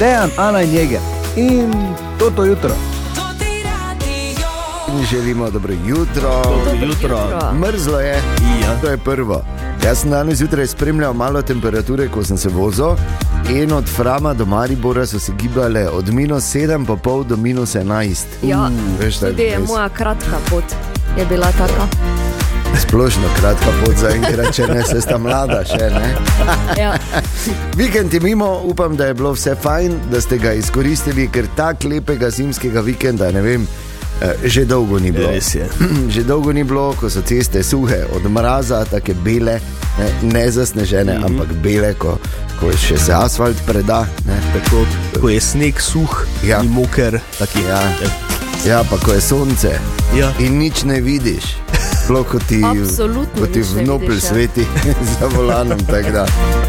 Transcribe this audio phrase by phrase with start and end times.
[0.00, 1.00] Dejan, Ana in Jeger.
[1.36, 1.72] In
[2.18, 2.70] to to jutro.
[4.90, 6.42] In želimo dobro jutro.
[6.44, 7.18] Dobro jutro.
[7.54, 8.14] Mrzlo je,
[8.62, 8.80] Ja.
[8.80, 9.42] to je prvo.
[9.84, 12.86] Jaz sem danes zjutraj spremljal malo temperature, ko sem se vozil.
[13.50, 18.24] In od Frama do Maribora so se gibale od minus 7,5 do minus 11.
[18.42, 20.64] Ja, Veš, tudi je moja kratka pot
[21.18, 21.86] je bila taka.
[22.80, 25.90] Splošno kratka pot za enkrat, če ne se sta mlada še.
[25.92, 26.08] Ne?
[26.78, 26.94] Ja.
[27.78, 31.88] Vikend je mimo, upam, da je bilo vse fajn, da ste ga izkoristili, ker tako
[31.92, 33.66] lepega zimskega vikenda, ne vem,
[34.22, 35.30] eh, že dolgo ni bilo.
[36.14, 39.60] Že dolgo ni bilo, ko so ceste suhe, od mraza, tako bele,
[39.98, 41.26] ne, ne zasnežene, mm -hmm.
[41.26, 42.18] ampak bele, ko,
[42.60, 44.06] ko še se asfalt preda.
[44.26, 44.40] Ne.
[44.56, 44.86] Tako,
[45.20, 46.48] ko je sneg suh, Ja.
[46.56, 46.62] ja.
[46.62, 47.64] ni moker, tako je.
[47.68, 47.82] Ja.
[48.66, 49.78] Ja, pa ko je sonce
[50.16, 50.32] Ja.
[50.38, 51.44] in nič ne vidiš.
[52.04, 52.60] Sploh kot ti,
[53.38, 54.20] kot ti v vidiš, ja.
[54.20, 54.64] sveti
[55.12, 55.78] za volanom.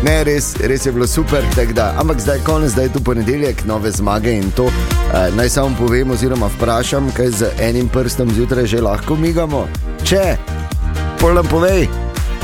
[0.04, 1.44] Ne, res, res je bilo super.
[1.74, 1.96] da.
[1.98, 4.66] Ampak zdaj je konec, zdaj je tu ponedeljek, nove zmage in to.
[4.66, 9.68] Uh, naj samo povem, oziroma vprašam, kaj z enim prstom zjutraj že lahko migamo.
[10.04, 10.38] Če,
[11.20, 11.88] pol nam povej,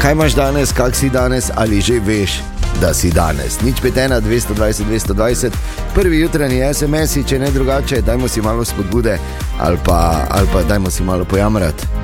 [0.02, 2.42] kaj imaš danes, kak si danes, ali že veš.
[2.78, 5.56] Da si danes, nič petena, 220, 220,
[5.96, 9.18] prvi jutranji SMS, če ne drugače, dajmo si malo spodbude
[9.60, 11.97] ali pa, ali pa dajmo si malo pojamrati.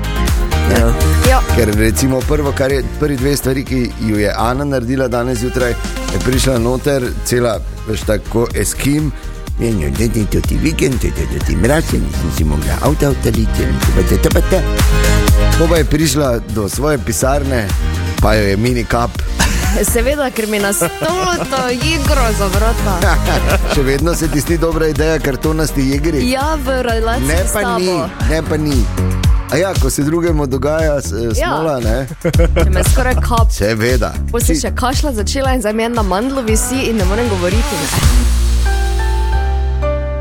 [0.70, 0.92] Ja.
[1.28, 1.40] Ja.
[1.56, 5.70] Ker recimo prvo, kar je prvi dve stvari, ki ju je Ana naredila danes zjutraj,
[6.12, 9.12] je prišla noter, cela, veš, tako eskim.
[9.60, 13.62] In jo je to ti vikend, to je ti mračen, nisem si mogla avto avtaliti,
[13.62, 14.62] in tako te tepete.
[15.58, 17.68] Ko pa je prišla do svoje pisarne,
[18.22, 19.10] pa jo je mini kap,
[19.92, 23.14] Seveda, ker mi nas to igro zavrata.
[23.74, 26.24] še vedno se ti zdi dobra ideja, kartonasti igri.
[26.30, 27.92] Ja, v relaciji Ne pa ni,
[28.30, 29.23] ne pa ni.
[29.46, 32.06] A ja, ko se drugemu dogaja, s- smola, ne?
[32.54, 33.50] Če me skoraj kap.
[33.50, 34.12] Seveda.
[34.32, 37.28] Potem sem še kašla začela in zdaj mi je na mandlu visi in ne morem
[37.28, 37.76] govoriti.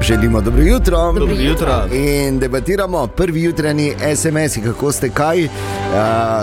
[0.04, 1.14] Želimo dobro jutro.
[1.14, 1.88] Dobro jutro.
[1.90, 5.52] In debatiramo prvi jutranji SMS, kako ste, kaj, uh,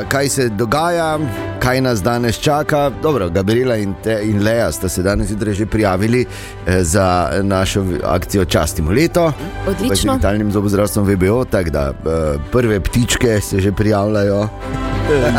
[0.08, 1.18] kaj se dogaja,
[1.60, 2.90] kaj nas danes čaka.
[3.02, 6.26] Dobro, Gabriela in, te, in Leja sta se danes zjutraj že prijavili
[6.66, 9.32] eh, za našo akcijo Častimo leto.
[9.66, 9.96] Odlično.
[9.96, 14.48] Z digitalnim zobozdravstvom VBO, tako da uh, prve ptičke se že prijavljajo.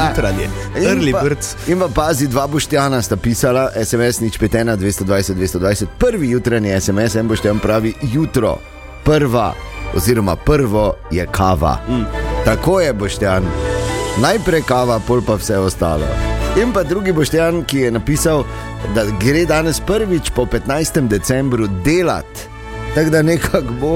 [0.10, 1.56] Jutranje, In early birds.
[1.68, 7.16] In pa pazi, dva boštjana sta pisala, SMS nič petena, 220, 220, prvi jutranji SMS,
[7.16, 8.58] en boštjan pravi jutro,
[9.04, 9.54] prva,
[9.96, 11.78] oziroma prvo je kava.
[11.90, 12.04] Mm.
[12.46, 13.71] Tako je boštjan.
[14.18, 16.06] Najprej kava, pol pa vse ostalo.
[16.54, 18.44] In pa drugi boštjan, ki je napisal,
[18.92, 21.08] da gre danes prvič po 15.
[21.08, 22.52] decembru delati.
[22.96, 23.94] Tako da nekako bo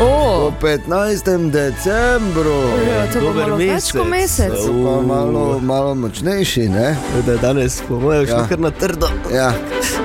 [0.00, 0.10] O,
[0.52, 1.50] po 15.
[1.50, 2.60] decembru.
[2.86, 4.50] ja, to bo Dober malo več kot mesec.
[4.50, 4.66] mesec.
[4.84, 6.96] Pa malo, malo močnejši, ne?
[7.26, 8.46] Da je danes, po mojem, Ja.
[8.46, 9.08] kar na trdo.
[9.34, 9.52] Ja,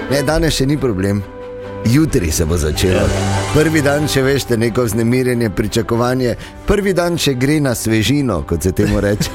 [0.10, 1.22] ne, danes še ni problem.
[1.86, 3.08] Jutri se bo začelo.
[3.54, 6.36] Prvi dan, če veš, te neko vznemirjenje, pričakovanje,
[6.68, 9.30] prvi dan, če gre na svežino, kot se temu reče.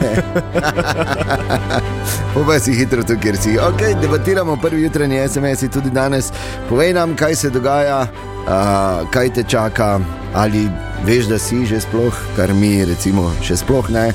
[2.47, 3.57] Pa si hitro tu, kjer si.
[3.59, 6.31] Okay, debatiramo prvi jutranji SMS tudi danes.
[6.69, 10.01] Povej nam, kaj se dogaja, uh, kaj te čaka,
[10.35, 10.69] ali
[11.05, 14.13] veš, da si že sploh, kar mi recimo še sploh ne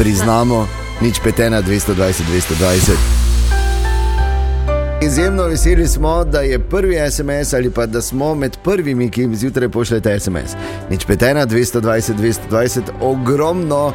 [0.00, 0.64] priznamo,
[1.00, 3.19] nič petena 220, 220.
[5.02, 9.36] Izjemno veseli smo, da je prvi SMS ali pa da smo med prvimi, ki jim
[9.36, 10.54] zjutraj pošljete SMS.
[10.90, 12.12] Nič petena, 220,
[12.50, 13.94] 220, ogromno uh,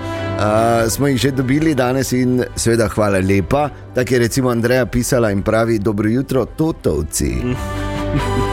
[0.91, 3.69] smo jih že dobili danes in seveda hvala lepa.
[3.95, 7.35] Tako je recimo Andreja pisala in pravi: Dobro jutro, Totovci.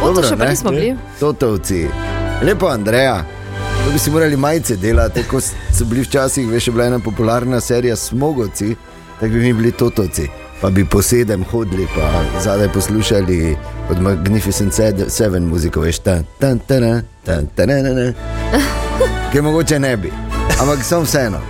[0.02, 0.96] O, to še pa nismo bili.
[1.20, 1.86] Totovci.
[2.42, 3.24] Lepo, Andreja.
[3.84, 7.60] To bi si morali majice delati, kot so bili včasih, veš, je bila ena popularna
[7.60, 8.74] serija Smogovci,
[9.20, 10.41] tako bi mi bili Totovci.
[10.62, 13.56] Pa bi po sedem hodili, pa zadaj poslušali
[13.90, 14.72] od Magnificent
[15.08, 18.12] Seven muziko, veš, ta ta ta ta ta ta.
[19.32, 20.12] Ki mogoče ne bi,
[20.60, 21.40] ampak sem vseeno.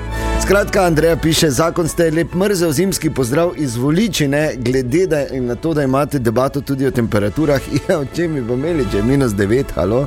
[0.43, 5.75] Skratka, Andreja piše, zakon ste lep mrzel zimski pozdrav iz Voličine, glede da, na to,
[5.75, 7.61] da imate debato tudi o temperaturah.
[7.89, 10.07] Ja, o čem bi pa imeli, če je minus 9, halo?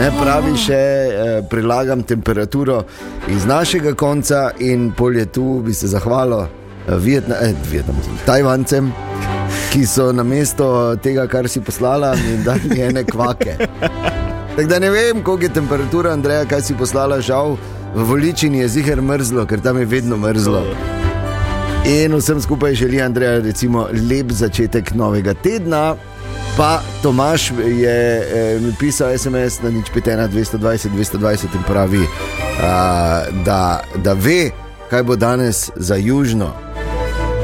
[0.00, 2.82] Ne, pravi še, eh, prilagam temperaturo
[3.28, 8.92] iz našega konca in polje tu bi se zahvalil eh, Vietna, eh, Vietnamcem, Tajvancem,
[9.70, 13.56] ki so na mesto tega, kar si poslala, mi dali ene kvake.
[14.56, 17.56] Tako da ne vem, koliko je temperatura, Andreja, kaj si poslala, žal.
[17.94, 20.62] V Voličini je ziger mrzlo, ker tam je vedno mrzlo.
[21.86, 25.94] In vsem skupaj želi Andreja recimo lep začetek novega tedna.
[26.56, 32.06] Pa Tomaš je eh, mi pisal SMS na nič 5, 220, 220 in pravi,
[32.62, 34.50] a, da, da ve,
[34.90, 36.65] kaj bo danes za južno.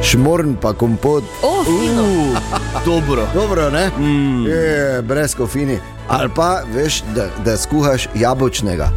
[0.02, 1.24] Šmorn pa kompot.
[1.42, 2.02] Oh, fino.
[2.02, 2.38] Uh,
[2.84, 3.26] dobro.
[3.34, 3.90] Dobro, ne?
[3.90, 4.46] Mm.
[4.46, 5.78] Je, brez kofini.
[6.08, 8.88] Ali pa veš, da, da skuhaš jabolčnega.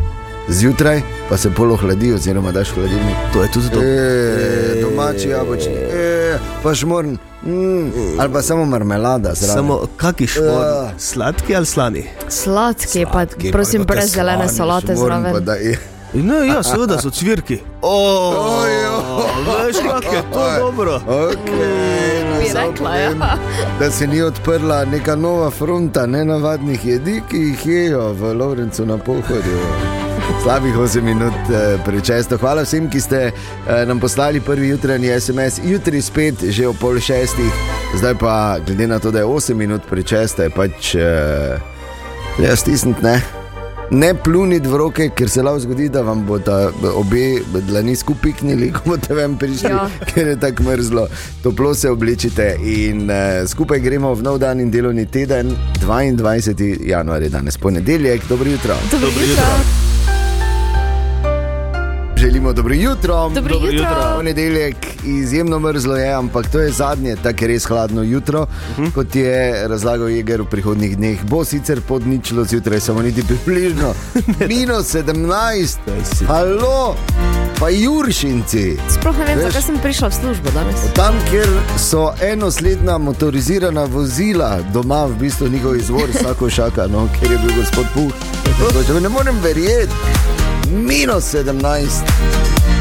[0.50, 3.16] Zjutraj pa se polo hladi, oziroma daš v hladilnik.
[3.34, 3.88] To je tudi dobro.
[3.88, 9.34] E, domači jabolčni, e, pa šmorn, mm, ali pa samo marmelada.
[9.34, 9.56] Zraven.
[9.56, 10.92] Samo kakšni šmor, Ja.
[11.00, 12.04] sladki ali slani?
[12.30, 15.46] Sladki, pa Sladki, prosim, pa brez te zelene solate šmorn, pa zraven.
[15.46, 15.80] da je-
[16.16, 17.60] Ne, ja, seveda so cvirki.
[17.82, 18.64] Oh,
[19.66, 21.02] veš, kako je to dobro.
[21.08, 23.38] Okay, Bi rekla, povem, ja.
[23.80, 28.98] Da se ni odprla neka nova fronta nenavadnih jedi, ki jih jejo v Lovrencu na
[28.98, 29.60] pohodju.
[30.44, 32.38] Slabih 8 minut eh, prečesto.
[32.38, 35.60] Hvala vsem, ki ste eh, nam poslali prvi jutranji SMS.
[35.64, 37.52] Jutri spet, že ob pol šestih,
[37.98, 41.60] zdaj pa, glede na to, da je 8 minut prečesto, je pač eh,
[42.40, 43.45] le stisniti, ne.
[43.92, 48.22] Ne pluniti v roke, ker se lahko zgodi, da vam bo ta obe dlani skupaj
[48.22, 49.86] piknili, ko boste ven prišli, ja.
[49.86, 50.06] Ja.
[50.10, 51.08] ker je tako mrzlo.
[51.44, 55.54] Toplo se oblečite in uh, skupaj gremo v nov dan in delovni teden,
[55.86, 56.88] 22.
[56.90, 58.30] januar je danes ponedeljek.
[58.30, 58.76] Dobro jutro.
[58.92, 59.95] Dobro Dobro jutro.
[62.36, 63.30] Želimo dobro jutro.
[63.30, 63.90] Dobro Dobro jutro.
[63.90, 64.16] jutro.
[64.16, 68.42] Ponedeljek izjemno mrzlo je, ampak to je zadnje, tako res hladno jutro.
[68.42, 68.92] Uh -huh.
[68.94, 73.94] Kot je razlagal Jeger v prihodnih dneh, bo sicer pod ničlo zjutraj, samo niti približno.
[74.50, 75.78] Minus 17,
[76.28, 76.96] halo,
[77.60, 78.78] pa juršinci.
[78.90, 80.76] Sploh ne vem, Veš- zakaj sem prišla v službo danes.
[80.94, 81.48] Tam, kjer
[81.78, 87.56] so enosledna motorizirana vozila, doma v bistvu njihov izvor, vsako šaka, no, kjer je bil
[87.56, 88.14] gospod Puh.
[88.60, 89.94] Tako, Ne morem verjeti,
[90.76, 91.88] minus 17.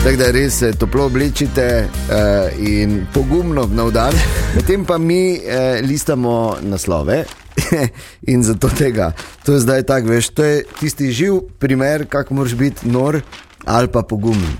[0.05, 4.12] Tako da res se toplo oblečite uh, in pogumno nov dan.
[4.56, 7.25] Medtem pa mi uh, listamo naslove.
[8.32, 9.12] in zato tega,
[9.44, 13.20] to je zdaj tako, veš, to je tisti živ primer, kako moraš biti nor
[13.64, 14.56] ali pa pogumen.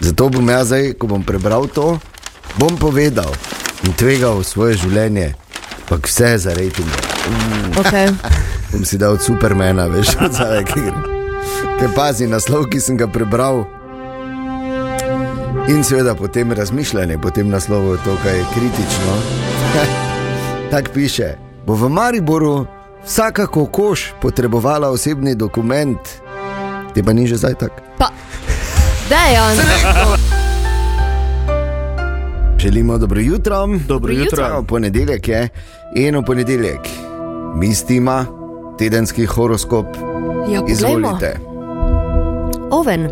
[0.00, 1.98] Zato bom jaz zdaj, ko bom prebral to,
[2.56, 3.30] bom povedal
[3.84, 5.34] in tvegal svoje življenje,
[5.88, 6.98] pa vse za rejtinge.
[7.76, 8.10] Okay.
[8.72, 11.21] Bom si dal od Supermana, veš, od zadaj, ki gre.
[11.78, 13.64] Kaj pazi naslov, ki sem ga prebral.
[15.68, 19.14] In seveda potem razmišljanje po tem naslovu, to, kaj je kritično.
[20.70, 21.34] Tako piše.
[21.66, 22.66] Bo v Mariboru
[23.04, 25.98] vsaka kokoš potrebovala osebni dokument,
[26.94, 27.82] te pa ni že zdaj tako.
[27.98, 28.08] Pa,
[29.08, 29.56] dejan.
[32.58, 33.66] Želimo dobro jutro.
[33.88, 34.44] Dobro jutro.
[34.44, 34.62] jutro.
[34.62, 35.48] Ponedeljek je
[35.94, 36.80] in v ponedeljek
[37.54, 38.26] mistima,
[38.82, 39.86] tedenski horoskop.
[40.52, 40.62] Ja.
[40.68, 41.38] Izvolite,
[42.70, 43.08] Oven.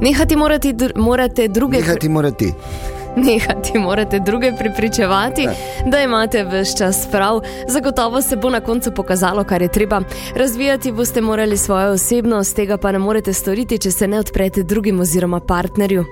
[0.00, 1.78] Nehati morate, dr morate druge.
[1.78, 2.52] nehati morate.
[3.16, 5.52] Nehati morate druge pripričevati, Ja.
[5.86, 7.40] da imate vse čas prav.
[7.68, 10.00] Zagotovo se bo na koncu pokazalo, kar je treba.
[10.36, 15.00] Razvijati boste morali svojo osebnost, tega pa ne morete storiti, če se ne odprete drugim
[15.00, 16.04] oziroma partnerju.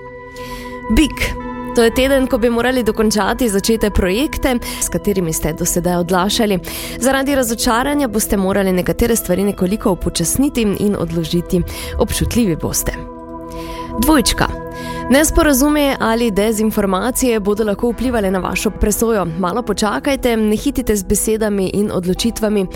[0.96, 1.37] Bik.
[1.78, 6.58] To je teden, ko bi morali dokončati začete projekte, s katerimi ste do sedaj odlašali.
[6.98, 11.62] Zaradi razočaranja boste morali nekatere stvari nekoliko upočasniti in odložiti.
[11.98, 12.92] Občutljivi boste.
[14.02, 14.46] Dvojčka.
[15.10, 19.26] Nesporazume ali dezinformacije bodo lahko vplivali na vašo presojo.
[19.38, 22.66] Malo počakajte, ne hitite z besedami in odločitvami.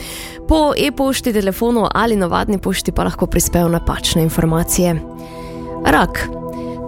[0.49, 4.97] Po e-pošti, telefonu ali navadni pošti pa lahko prispejo napačne informacije.
[5.87, 6.29] Rak.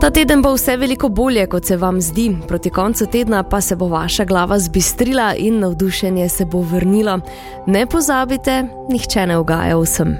[0.00, 3.76] Ta teden bo vse veliko bolje, kot se vam zdi, proti koncu tedna pa se
[3.76, 7.18] bo vaša glava zbistrila in navdušenje se bo vrnilo.
[7.66, 10.16] Ne pozabite, nihče ne ugaja vsem.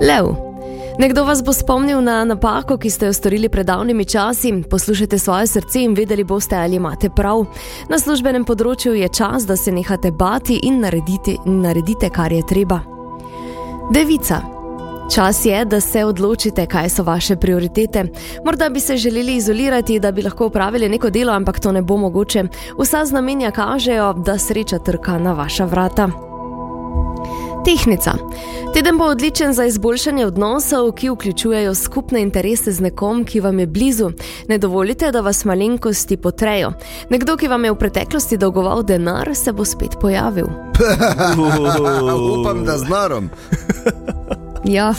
[0.00, 0.34] Lev.
[0.98, 4.52] Nekdo vas bo spomnil na napako, ki ste jo storili pred davnimi časi.
[4.70, 7.44] Poslušajte svoje srce in vedeli boste, ali imate prav.
[7.88, 12.82] Na službenem področju je čas, da se nehate bati in naredite, naredite kar je treba.
[13.94, 14.57] Devica.
[15.14, 18.04] Čas je, da se odločite, kaj so vaše prioritete.
[18.44, 21.96] Morda bi se želeli izolirati, da bi lahko upravili neko delo, ampak to ne bo
[21.96, 22.44] mogoče.
[22.78, 26.08] Vsa znamenja kažejo, da sreča trka na vaša vrata.
[27.64, 28.12] Tehnica.
[28.74, 33.66] Teden bo odličen za izboljšanje odnosov, ki vključujejo skupne interese z nekom, ki vam je
[33.66, 34.10] blizu.
[34.48, 36.72] Ne dovolite, da vas malenkosti potrejo.
[37.10, 40.46] Nekdo, ki vam je v preteklosti dolgoval denar, se bo spet pojavil.
[42.40, 43.30] Upam, da znarom.
[44.68, 44.94] Ja.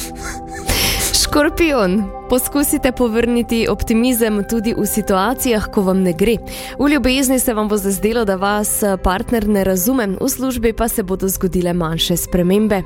[1.13, 6.39] Škorpion, poskusite povrniti optimizem tudi v situacijah, ko vam ne gre.
[6.79, 10.87] V ljubezni se vam bo zazdelo, da vas eh, partner ne razume, v službi pa
[10.87, 12.81] se bodo zgodile manjše spremembe.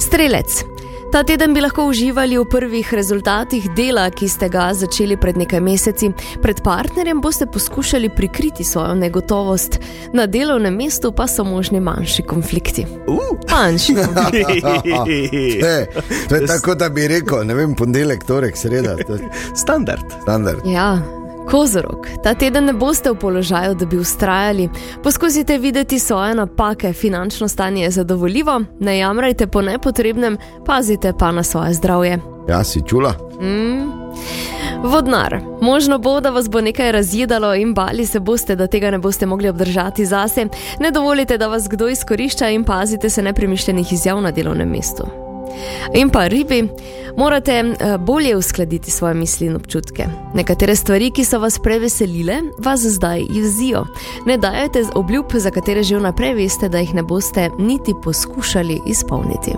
[0.00, 0.64] Strelec.
[1.12, 5.60] Ta teden bi lahko uživali v prvih rezultatih dela, ki ste ga začeli pred nekaj
[5.60, 6.12] meseci.
[6.42, 9.80] Pred partnerjem boste poskušali prikriti svojo negotovost,
[10.12, 12.86] na delovnem mestu pa so možni manjši konflikti.
[13.50, 13.96] Manjši.
[15.60, 15.86] E,
[16.28, 18.96] to je tako, da bi rekel, ne vem, ponedeljek, torek, sreda,
[19.54, 20.04] Standard.
[20.22, 20.60] standard.
[20.66, 20.98] Ja,
[21.50, 24.68] Kozorog, ta teden ne boste v položaju, da bi ustrajali.
[25.02, 31.42] Poskusite videti svoje napake, finančno stanje je zadovoljivo, ne jamrajte po nepotrebnem, pazite pa na
[31.42, 32.18] svoje zdravje.
[32.48, 33.14] Ja, si čula?
[33.40, 33.90] Mm.
[34.82, 38.98] Vodnar, možno bo, da vas bo nekaj razjedalo in bali se boste, da tega ne
[38.98, 40.46] boste mogli obdržati zase.
[40.80, 45.29] Ne dovolite, da vas kdo izkorišča in pazite se nepremišljenih izjav na delovnem mestu.
[45.94, 46.68] In pa ribi,
[47.16, 50.06] morate eh, bolje uskladiti svoje misli in občutke.
[50.34, 53.84] Nekatere stvari, ki so vas preveselile, vas zdaj jezijo.
[54.26, 59.52] Ne dajete obljub, za katere že vnaprej veste, da jih ne boste niti poskušali izpolniti.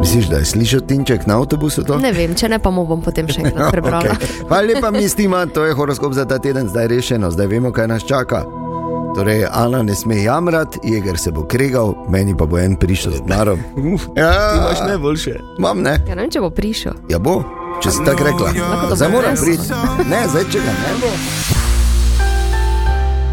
[0.00, 1.98] Misliš, da je slišal Tinček na avtobusu to?
[1.98, 4.02] Ne vem, če ne, pa mu bom potem še enkrat prebrala.
[4.12, 4.48] Okay.
[4.48, 8.04] Hvala lepa, mistima, to je horoskop za ta teden, zdaj rešeno, zdaj vemo, kaj nas
[8.04, 8.42] čaka.
[9.14, 13.20] Torej, Ana ne sme jamrati, jeger se bo kregal, meni pa bo en prišel z
[13.26, 13.60] narom.
[14.16, 15.36] Ja, imaš najboljše.
[15.58, 15.90] Imam ne.
[16.08, 16.96] Ja, ne vem, če bo prišel.
[17.12, 17.42] Ja, bo,
[17.84, 18.54] če si tako rekla.
[18.96, 19.68] Zdaj moram priti.
[20.08, 21.12] Ne, zdaj če ga ne bo.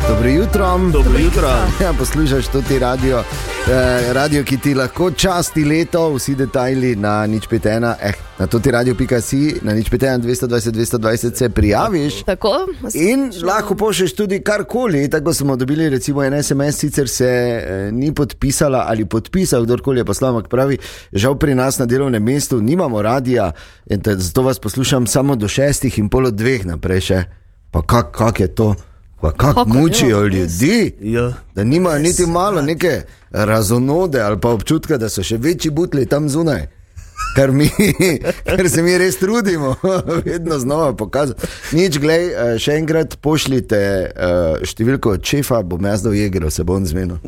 [0.09, 0.79] Dobro jutro.
[0.93, 1.47] Dobro jutro.
[1.81, 7.27] Ja, poslušaš to ti radio, eh, radio, ki ti lahko časti leto, vsi detajli na
[7.27, 12.23] nič petena, eh, na to ti radio.si, na nič petena 220, 220 se prijaviš.
[12.23, 12.67] Tako?
[12.93, 15.09] In lahko pošlješ tudi karkoli.
[15.09, 20.05] Tako smo dobili, recimo, en SMS, sicer se eh, ni podpisala ali podpisal, kdorkoli je
[20.05, 20.77] poslal, ampak pravi,
[21.13, 23.51] žal pri nas na delovnem mestu nimamo radia,
[23.85, 27.23] in zato vas poslušam samo do šestih in pol od dveh naprej še.
[27.71, 28.75] Pa kak, kak je to?
[29.21, 30.27] Pa Kako mučijo delo?
[30.27, 31.33] ljudi, Ja.
[31.55, 36.29] da nimajo niti malo neke razonode ali pa občutka, da so še večji butli tam
[36.29, 36.67] zunaj.
[37.35, 37.69] Kar, mi,
[38.47, 39.75] kar se mi res trudimo,
[40.25, 41.41] vedno znova pokazati.
[41.71, 44.11] Nič, glej, eh, še enkrat pošljite eh,
[44.63, 47.17] številko od šefa, bom jaz do jegra, se bom zmenil.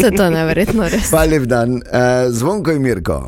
[0.00, 1.10] Se to je neverjetno res.
[1.10, 3.18] Pa lep dan, eh, zvonko in mirko.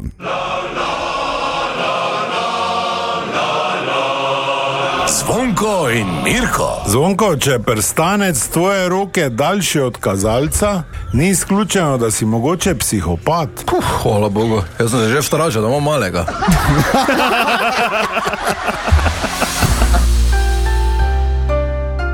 [5.29, 6.67] Zvonko in Mirko.
[6.87, 10.83] Zvonko, če je prstanec tvoje roke daljši od kazalca,
[11.13, 13.49] ni izključeno, da si mogoče psihopat.
[13.67, 16.25] Puh, hvala Bogu, jaz sem se že vstražil, da imam malega.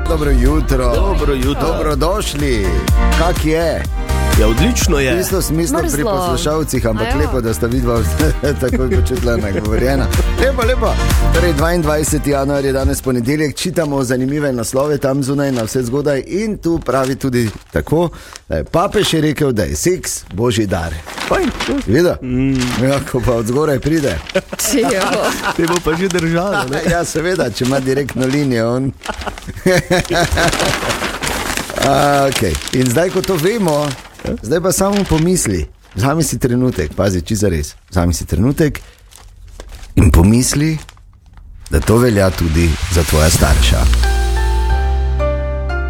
[0.09, 0.95] Dobro jutro.
[0.95, 1.67] Dobro jutro.
[1.67, 2.67] Dobrodošli.
[3.19, 3.83] Kak je?
[4.39, 5.19] Ja, odlično je.
[5.19, 7.17] Isto smislo pri poslušalcih, ampak Ajo.
[7.19, 7.99] lepo, da sta vidva
[8.61, 10.07] tako počutila nagovorjena.
[10.39, 10.93] Lepo, lepo.
[11.33, 12.29] Torej, 22.
[12.29, 17.15] januar je danes ponedeljek, čitamo zanimive naslove tam zunaj na vse zgodaj in tu pravi
[17.15, 18.09] tudi tako,
[18.49, 20.93] da je papež je rekel, da je seks božji dar.
[21.87, 22.17] Videla?
[22.21, 22.53] Mm.
[22.83, 24.19] Ja, ko pa od zgoraj pride.
[25.57, 26.65] Te bo pa že držalo.
[26.71, 26.81] ne?
[26.91, 28.75] Ja, seveda, če ima direktno linijo.
[28.75, 28.91] On.
[32.29, 32.53] okay.
[32.73, 33.87] In zdaj, ko to vemo,
[34.41, 35.65] zdaj pa samo pomisli.
[35.95, 37.75] Vzami si trenutek, pazi, če za res.
[37.89, 38.81] Vzami si trenutek
[39.95, 40.77] in pomisli,
[41.69, 43.79] da to velja tudi za tvoja starša.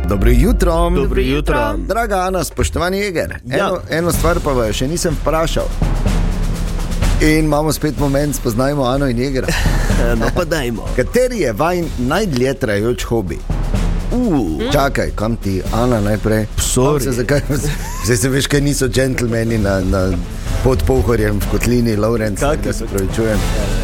[0.08, 0.90] Dobro jutro.
[0.90, 1.74] Dobro jutro.
[1.78, 3.58] Draga Ana, spoštovani Jeger, Ja.
[3.58, 5.66] eno, eno stvar pa vas še nisem vprašal.
[7.22, 9.48] In imamo spet moment, spoznajmo Ano in Jegera.
[9.48, 10.86] Eh, No pa dajmo.
[10.96, 13.40] Kateri je vaš najdlje trajajoč hobi?
[14.16, 16.46] Uh, Čakaj, kam ti, Ana, najprej?
[17.12, 17.42] Zakaj,
[18.06, 20.12] zdaj se veš, kaj niso džentlmeni na, na
[20.64, 22.86] pod Pohorjem v Kotlini, Lorenz, Kaki da se so?
[22.86, 23.40] pravičujem.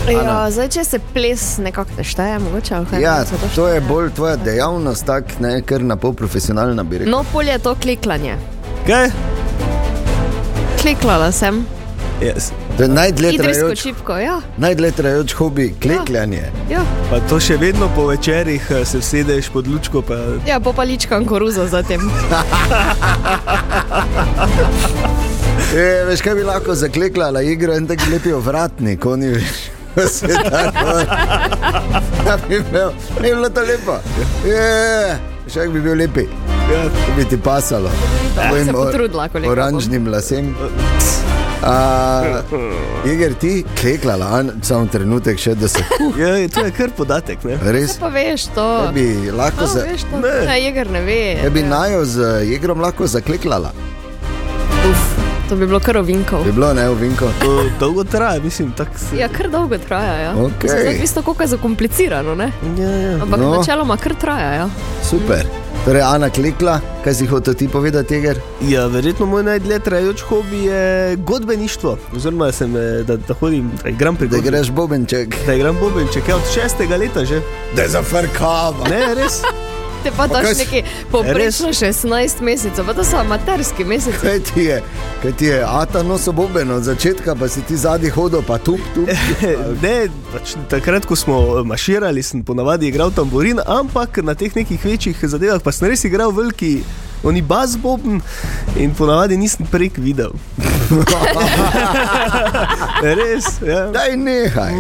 [0.10, 2.76] Ja, zdaj, če se ples nekako ne šteje, mogoče.
[2.76, 6.84] ali kaj, Ja, se to je bolj tvoja dejavnost, tak, ne, kar na pol profesionalna
[6.84, 7.12] bi rekel.
[7.12, 8.38] No, polje je to klikljanje.
[8.88, 9.10] kaj?
[10.82, 11.66] Kliklala sem.
[12.22, 12.52] Yes.
[12.78, 14.42] To je najdlje trajajoč, čipko, ja.
[14.58, 16.44] najdlje trajajoč hobi, klekljanje.
[16.72, 16.84] ja.
[17.10, 20.02] Pa to še vedno po večerjih eh, se sedeš pod lučko.
[20.02, 20.16] Pa...
[20.48, 22.02] Ja, pa paličkam koruzo zatem.
[25.72, 29.62] E, veš, kaj bi lahko zakleklala igro in tako lepi ovratnik, oni veš.
[30.20, 31.00] Se tako.
[32.28, 33.96] Ja, bi bil, ni bilo to lepo.
[34.48, 35.16] Je,
[35.48, 36.28] še bi bil lepi.
[36.72, 36.84] Ja.
[37.16, 37.92] Bi ti pasalo.
[38.36, 39.52] Tvojim koliko bom.
[39.52, 40.56] Oranžnim lasem.
[41.64, 42.42] A,
[43.06, 45.84] Iger, ti kleklala, a, samo trenutek še, da se
[46.22, 47.44] Ja, to je kar podatek.
[47.44, 47.58] Ne?
[47.62, 47.98] res.
[48.02, 48.66] Pa veš to.
[48.88, 50.20] Da bi lahko No, za, veš to.
[50.24, 50.34] Ne.
[50.46, 51.20] Ne, jeger ne ve.
[51.44, 53.74] da bi najo z igrom lahko zakleklala.
[55.52, 56.44] To bi bilo kar ovinkov.
[56.44, 57.28] Bi bilo ne, ovinko.
[57.42, 57.48] To
[57.80, 58.72] dolgo traja, mislim.
[58.72, 58.88] Tak...
[58.98, 60.14] se- Ja, kar dolgo traja.
[60.16, 60.34] Ja.
[60.34, 62.52] Mislim, da je isto, kako je zakomplicirano, ne?
[62.78, 63.18] Ja, ja.
[63.18, 63.50] ampak No.
[63.52, 64.54] načeloma kar traja.
[64.54, 64.70] Ja.
[65.04, 65.44] Super.
[65.86, 68.40] Torej, Ana klikla, kaj si hotel ti povedati, Iger?
[68.62, 70.84] ja, verjetno moj najdlje trajajoč hobi je
[71.18, 71.98] godbeništvo.
[72.16, 75.36] Oziroma, sem, eh, da, da hodim, da igram pri Da godbi- greš bobenček.
[75.46, 77.42] Da igram bobenček, ja, od šestega leta že.
[77.76, 78.88] Da je zafrkava.
[78.90, 79.42] Ne, res.
[80.04, 84.18] Te pa daš neki poprečno 16 mesecev, pa to so amaterski meseci.
[84.22, 84.82] Kaj ti je,
[85.22, 88.78] kaj ti je, ata noso boben od začetka, pa si ti zadnji hodil, pa tu,
[88.96, 89.06] tu.
[89.84, 95.18] Ne, pač takrat, ko smo maširali, sem ponavadi igral tamburin, ampak na teh nekih večjih
[95.22, 96.82] zadevah pa sem res igral veliki.
[97.24, 98.18] Oni bas bobn
[98.82, 100.34] in ponavadi nisem prek videl.
[103.20, 103.86] Res, ja.
[103.94, 104.74] Daj nehaj.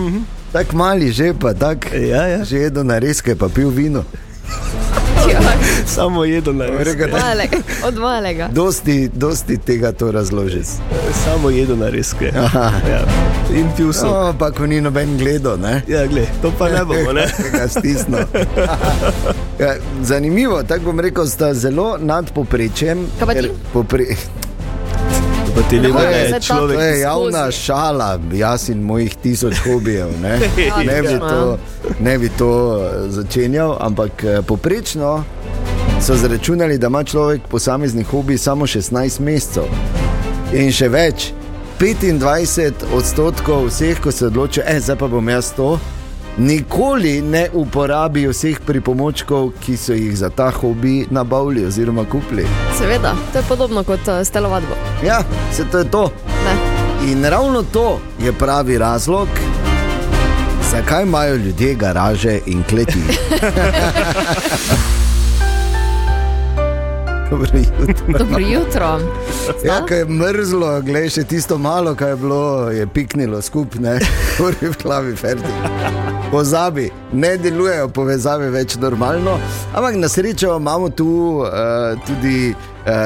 [0.51, 1.95] Tako mali že, pa tako.
[1.95, 2.43] Ja, ja.
[2.43, 4.03] Že jedo na reske, pa pil vino.
[5.31, 5.39] Ja,
[5.95, 6.87] Samo jedo na res.
[6.87, 8.49] Reka, da- malega, od malega.
[8.51, 10.63] Dosti, dosti tega to razloži.
[11.25, 12.31] Samo jedo na reske.
[12.35, 13.05] Ja.
[13.55, 14.09] In pil sem.
[14.09, 15.81] No, pa ko ni noben gledal, ne?
[15.87, 17.27] Ja, gled, to pa ne bomo, ne?
[17.57, 18.25] Ga stisnil.
[19.59, 23.07] Ja, zanimivo, tako bom rekel, sta zelo nad poprečjem.
[23.19, 23.51] Kaj pa ti?
[23.73, 24.05] Popre...
[25.55, 26.77] Pa ti Ne ne more je zdaj človek.
[26.77, 27.57] To je javna skozi.
[27.57, 30.07] šala, jaz in mojih tisoč hobijev.
[30.21, 30.39] Ne,
[30.89, 31.57] ne, bi, to,
[31.99, 35.23] ne bi to eh, začenjal, ampak eh, poprečno
[36.01, 39.63] so zračunali, da ima človek posamezni hobi samo 16 mesecev.
[40.53, 41.31] In še več,
[41.79, 45.79] 25 odstotkov vseh, ko se odločijo, eh, zdaj pa bom jaz to.
[46.41, 52.47] Nikoli ne uporabijo vseh pripomočkov, ki so jih za ta hobi nabavili oziroma kupili.
[52.77, 54.75] Seveda, to je podobno kot uh, s telovadbo.
[55.05, 55.21] Ja,
[55.53, 56.11] se to je to.
[56.45, 56.55] Ne.
[57.11, 59.27] In ravno to je pravi razlog,
[60.71, 63.01] zakaj imajo ljudje garaže in kleti.
[67.31, 68.17] Dobro jutro.
[68.19, 68.99] Dobro jutro.
[69.65, 74.03] Ja, ko je mrzlo, gledaj še tisto malo, kar je bilo, je piknilo skupaj,
[74.45, 75.53] uri v glavi, ferti.
[76.31, 79.37] Pozabi, ne delujejo povezave več normalno,
[79.73, 81.07] ampak na srečo imamo tu
[81.39, 82.51] uh, tudi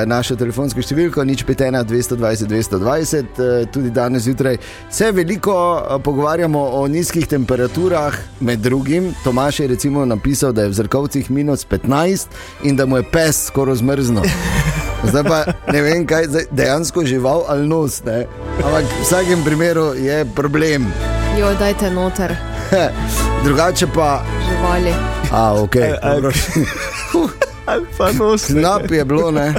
[0.06, 4.58] našo telefonsko številko, nič 51, 220, 220, uh, tudi danes zjutraj.
[4.90, 9.14] Se veliko uh, pogovarjamo o nizkih temperaturah, med drugim.
[9.24, 12.28] Tomaš je recimo napisal, da je v zrkovcih minus 15
[12.64, 14.24] in da mu je pes skoraj zmrznil.
[15.10, 18.02] Zdaj pa ne vem, kaj je dejansko žival ali nos.
[18.06, 18.26] Ne?
[18.64, 20.88] Ampak v vsakem primeru je problem.
[21.40, 22.36] Jo, dajte noter,
[23.46, 24.94] Drugače pa, živali.
[25.32, 27.45] a ok, Aj, aj.
[27.66, 28.46] Ali pa nos.
[28.46, 29.54] Knap je bilo, ne.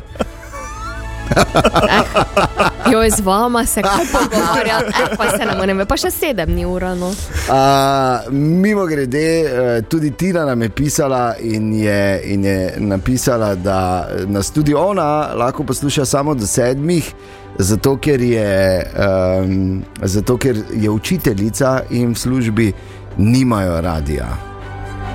[2.92, 6.66] Jo, z vama se kaj pogovarjati, eh, pa se ne morem, pa še sedem ni
[6.66, 6.94] ura.
[6.94, 7.10] No.
[7.50, 14.50] A, mimo grede, tudi Tina nam je pisala in je, in je napisala, da nas
[14.50, 17.12] tudi ona lahko posluša samo do sedmih.
[17.58, 22.72] Zato ker, je, um, zato, ker je učiteljica in v službi
[23.16, 24.28] nimajo radia.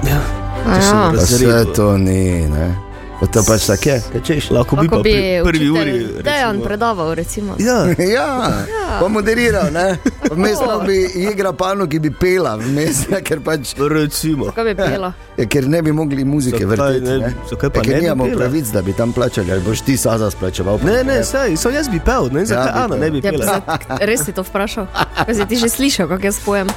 [0.09, 0.40] Ja.
[0.63, 1.11] Ja.
[1.11, 1.73] Vse Razredu.
[1.73, 2.47] to ni.
[2.47, 2.75] Ne?
[3.23, 4.49] To pač tako je, kaj češ.
[4.49, 5.91] Lahko bi pa Kako bi pri prvi uri.
[5.93, 7.51] učitelj Dejan recimo- predaval, recimo.
[7.59, 8.27] Ja, Ja,
[8.99, 9.97] pa moderiral, ne?
[10.31, 13.75] Vmes pa bi igra pano, ki bi pela, vmes, ne, ker pač.
[13.79, 14.49] recimo.
[14.51, 15.13] Kaj bi pela?
[15.37, 17.01] Ja, ker ne bi mogli muzike vrteti.
[17.01, 17.33] ne- Ne?
[17.45, 20.25] zakaj pa ja, ker ne nimamo pravic, da bi tam plačali, ali boš ti sada
[20.27, 20.79] splačeval.
[20.81, 23.61] Ne, ne, saj, samo jaz bi pel, ne, zakaj bi Ana ne bi Ja, pela.
[23.61, 24.87] pa, res si to vprašal.
[25.19, 26.67] Kaj si ti že slišal, kako jaz pojem?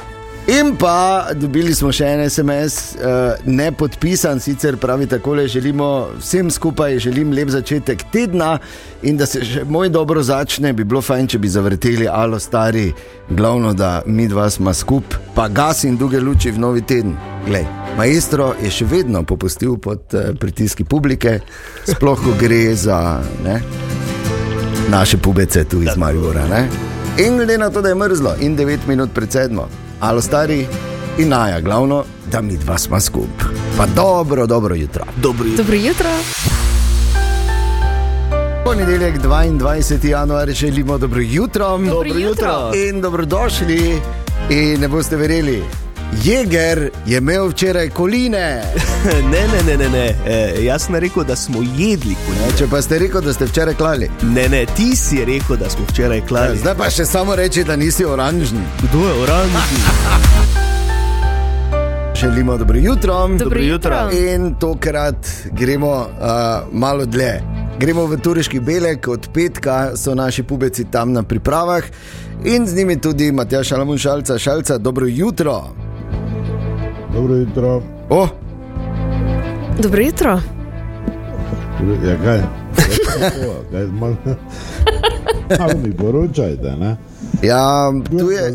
[0.46, 6.50] In pa dobili smo še en SMS, uh, ne podpisan, sicer pravi takole: želimo vsem
[6.50, 8.58] skupaj, želim lep začetek tedna
[9.02, 10.74] in da se še moj dobro začne.
[10.76, 12.90] Bi bilo fajn, če bi zavrteli alo stari,
[13.30, 17.16] glavno da mi dva smo skupaj, pa gas in druge luči v novi teden.
[17.46, 17.64] Glej,
[17.96, 21.38] maestro je še vedno popustil pod uh, pritiski publike,
[21.88, 22.98] sploh ko gre za
[23.46, 23.62] ne,
[24.92, 26.44] naše pubece tu iz Maribora.
[26.52, 26.66] Ne?
[27.24, 29.68] In glede na to, da je mrzlo in 9 minut pred sedmo,
[30.00, 30.66] alo stari
[31.18, 33.48] in naja, glavno, da mi dva smo skupaj.
[33.76, 35.04] Pa dobro, dobro jutro.
[35.16, 35.64] Dobro jutro.
[35.64, 36.10] Dobro jutro.
[38.64, 40.08] Ponedeljek 22.
[40.08, 41.78] januar želimo dobro jutro.
[41.78, 42.72] Dobro jutro.
[42.74, 44.00] In dobrodošli.
[44.50, 45.62] In ne boste verjeli,
[46.22, 48.62] Jeger je imel včeraj koline.
[49.04, 50.14] Ne, ne, ne, ne, ne.
[50.26, 52.58] E, jaz sem rekel, da smo jedli Ne, konje.
[52.58, 54.10] če pa ste rekel, da ste včeraj klali.
[54.22, 56.58] Ne, ne, ti si rekel, da smo včeraj klali.
[56.58, 58.62] Zdaj pa še samo reči, da nisi oranžni.
[58.82, 59.80] Kdo je oranžni?
[62.20, 63.28] Želimo dobro jutro.
[63.28, 64.10] Dobro jutro.
[64.12, 65.16] In tokrat
[65.52, 66.06] gremo uh,
[66.72, 67.42] malo dlje.
[67.78, 71.84] Gremo v Tureški Belek, od petka so naši pubeci tam na pripravah
[72.44, 74.38] in z njimi tudi Matjaš Šalamun Šalca.
[74.38, 75.83] Šalca, dobro jutro.
[77.14, 77.82] Dobro jutro.
[78.10, 78.28] Oh,
[79.82, 80.40] Dobro jutro.
[82.06, 82.40] Ja, kaj?
[83.70, 84.16] kaj malo,
[85.58, 86.96] malo mi poročajte, ne?
[87.42, 88.54] ja, tu je.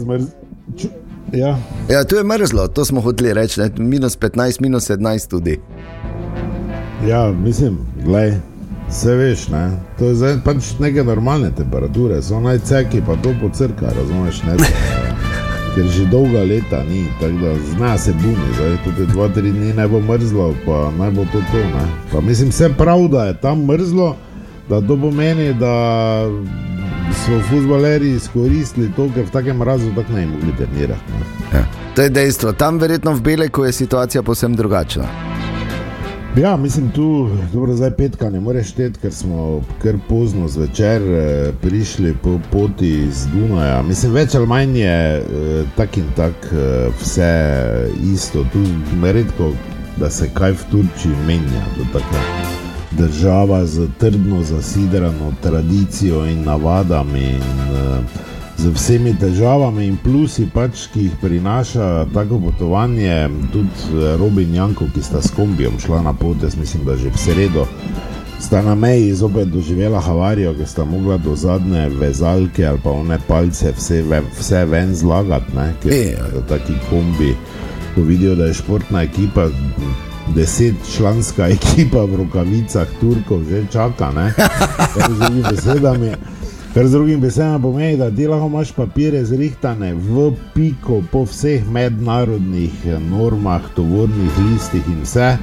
[1.33, 1.57] Ja,
[1.89, 3.69] ja, tu je mrzlo, to smo hoteli reči, ne?
[3.77, 5.59] minus 15, minus 17 tudi.
[7.07, 8.33] ja, mislim, glej,
[8.91, 9.71] se veš, ne?
[9.99, 14.55] To je zdaj pač neke normalne temperature, so najceki pa to po crka, razumeš, ne?
[15.75, 19.73] Ker že dolga leta ni, tako da zna se buni, zdaj tudi dva, tri dni
[19.73, 21.63] ne bo mrzlo, pa naj bo to to.
[22.11, 24.15] Pa mislim, vse prav, da je tam mrzlo,
[24.69, 25.73] da to pomeni, da
[27.25, 31.23] so futbaleri izkoristili to, ker v takem mrazu tako ne bi mogli trenirati.
[31.53, 31.65] Ja.
[31.95, 32.53] To je dejstvo.
[32.53, 35.28] Tam verjetno v Beleku je situacija povsem drugačna.
[36.39, 41.51] Ja, mislim, tu dobro, zdaj petka ne moreš šteti, ker smo kar pozno zvečer eh,
[41.61, 43.81] prišli po poti iz Dunaja.
[43.81, 45.23] Mislim, več ali manj je eh,
[45.77, 47.31] tak in tak eh, vse
[48.13, 48.45] isto.
[48.53, 48.63] Tu
[49.03, 49.51] redko,
[49.97, 51.65] da se kaj v Turčiji menja.
[52.91, 57.23] Država z trdno zasidrano tradicijo in navadami.
[57.23, 64.17] In, eh, Z vsemi težavami in plusi, pač, ki jih prinaša tako potovanje, tudi eh,
[64.19, 67.63] Robin Janko, ki sta s kombijem šla na pot, jaz mislim, da že v sredo
[68.39, 73.19] sta na meji zopet doživela havarijo, ker sta mogla do zadnje vezalke ali pa one
[73.27, 74.03] palce vse,
[74.39, 75.93] vse ven zlagati, ne, ker
[76.33, 77.35] so taki kombi,
[77.95, 79.47] ko vidijo, da je športna ekipa.
[80.35, 84.33] Deset članska ekipa v rokavicah Turkov že čaka, ne?
[84.95, 86.11] Z drugimi besedami,
[86.79, 91.67] kar z drugimi besedami pomeni, da ti lahko imaš papire zrihtane v piko po vseh
[91.67, 92.71] mednarodnih
[93.09, 95.37] normah, tovornih listih in vse,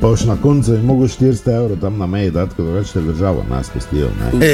[0.00, 3.00] pa už na koncu je mogo 400 evrov tam na meji dati, ker drugače te
[3.00, 4.08] državo nas pustijo.
[4.20, 4.48] ne.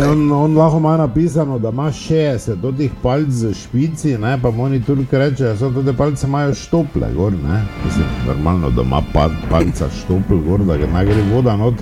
[0.10, 4.48] On, on lahko ima napisano, da ima 60 do teh palc z špici, ne, pa
[4.48, 7.64] oni tudi rečejo, da so te palce imajo štople, gor, ne.
[7.84, 11.74] Mislim, normalno, da ima pa, palca štopl, gor, da ga gre voda not.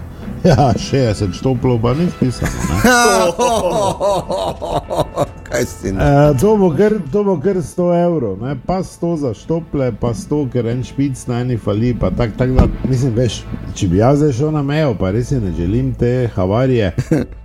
[0.44, 2.52] Ja, 60 štoplov pa ni pisano.
[5.54, 8.56] E, to, bo kar, to bo kar 100 evrov, ne?
[8.66, 11.94] pa 100 za štople, pa 100, ker en špic na eni fali.
[12.16, 15.52] Tak, tak, da, mislim, veš, če bi jaz zdaj šel na mejo, pa res ne
[15.56, 16.92] želim te havarije,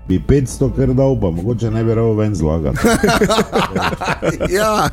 [0.10, 2.80] bi 500 kar dal, pa mogoče ne bi rado ven zlagati.
[4.50, 4.90] Ja,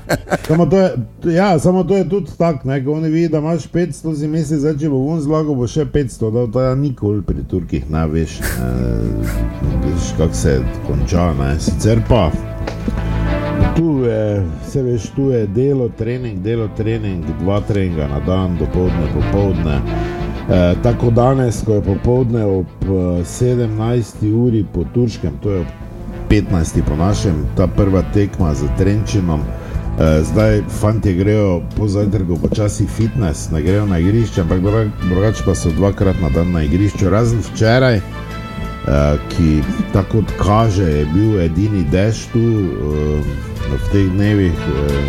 [0.46, 0.90] Samo to, je,
[1.35, 4.76] ja, samo to je tudi tako, ko oni vidijo, da imaš 500, si misli, da
[4.79, 8.38] če bo vun zlagal, bo še 500, da to je nikoli pri Turkih, ne veš,
[8.61, 8.74] ne,
[9.87, 11.33] veš kako se konča.
[11.40, 11.57] Ne.
[11.61, 12.56] Sicer pa.
[13.77, 19.07] Tu je, se veš, tu je delo, trening, delo, trening, dva treninga na dan, dopoledne,
[19.15, 19.81] popoldne.
[20.51, 24.33] E, tako danes, ko je popoldne ob eh, 17.
[24.35, 25.67] uri po turškem, to je ob
[26.31, 26.83] 15.
[26.89, 29.41] po našem, ta prva tekma z Trenčinom.
[29.41, 35.43] E, zdaj fanti grejo po zajtrku počasi fitness, ne grejo na igrišče, ampak druga- drugače
[35.45, 38.01] pa so dvakrat na dan na igrišču, razen včeraj.
[38.87, 43.18] Uh, ki tako kot kaže, je bil edini dež tu uh,
[43.66, 45.09] v teh dnevih, uh,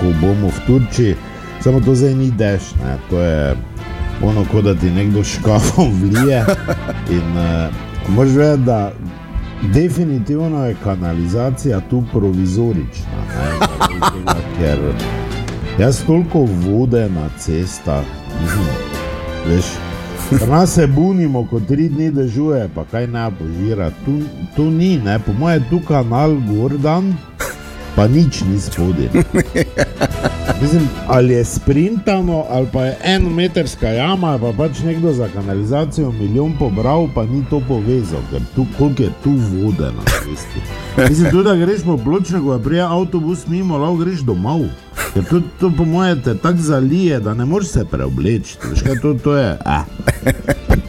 [0.00, 1.16] ko bomo v Turčiji.
[1.60, 2.96] Samo to zdaj ni dež, ne?
[3.10, 3.52] to je
[4.24, 6.40] ono, kot da ti nekdo škafom vlije.
[7.12, 7.36] In
[8.08, 8.92] moraš vedeti, da
[9.62, 13.20] definitivno je kanalizacija tu provizorična.
[13.28, 13.66] Ne?
[14.58, 14.78] Ker
[15.78, 18.04] jaz toliko vode na cestah,
[19.48, 19.91] veš.
[20.32, 23.90] Pri nas se bunimo, ko tri dni dežuje, pa kaj ne požira.
[24.04, 24.20] Tu,
[24.56, 27.12] tu ni, ne, po mojem, tu kanal Gordan,
[27.96, 29.12] pa nič ni spodaj.
[30.62, 36.56] Mislim, ali je sprintano, ali pa je enometrska jama, pa pač nekdo za kanalizacijo milijon
[36.58, 40.64] pobral, pa ni to povezal, ker tu koliko je tu vode na cesti.
[41.08, 44.64] Mislim, tudi da greš po pločniku, ko prije avtobus mimo, lahko greš domov.
[45.12, 48.56] Ker to, to po mojem te tako zalije, da ne moreš se preobleči.
[48.70, 49.58] Veš kaj to, to je?
[49.66, 49.84] Eh.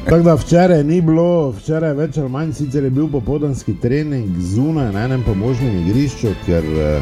[0.05, 4.91] Tako da včeraj ni bilo, včeraj več ali manj sicer je bil popoldanski trening zunaj
[4.93, 7.01] na enem pomožnem igrišču, ker eh,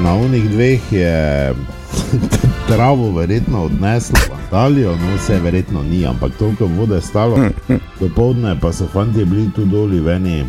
[0.00, 1.54] na unih dveh je
[2.70, 7.36] travo verjetno odneslo v Antalijo, no vse verjetno ni, ampak toliko vode je stalo.
[8.00, 10.44] Dopoldne pa so fanti bili tu doli v eni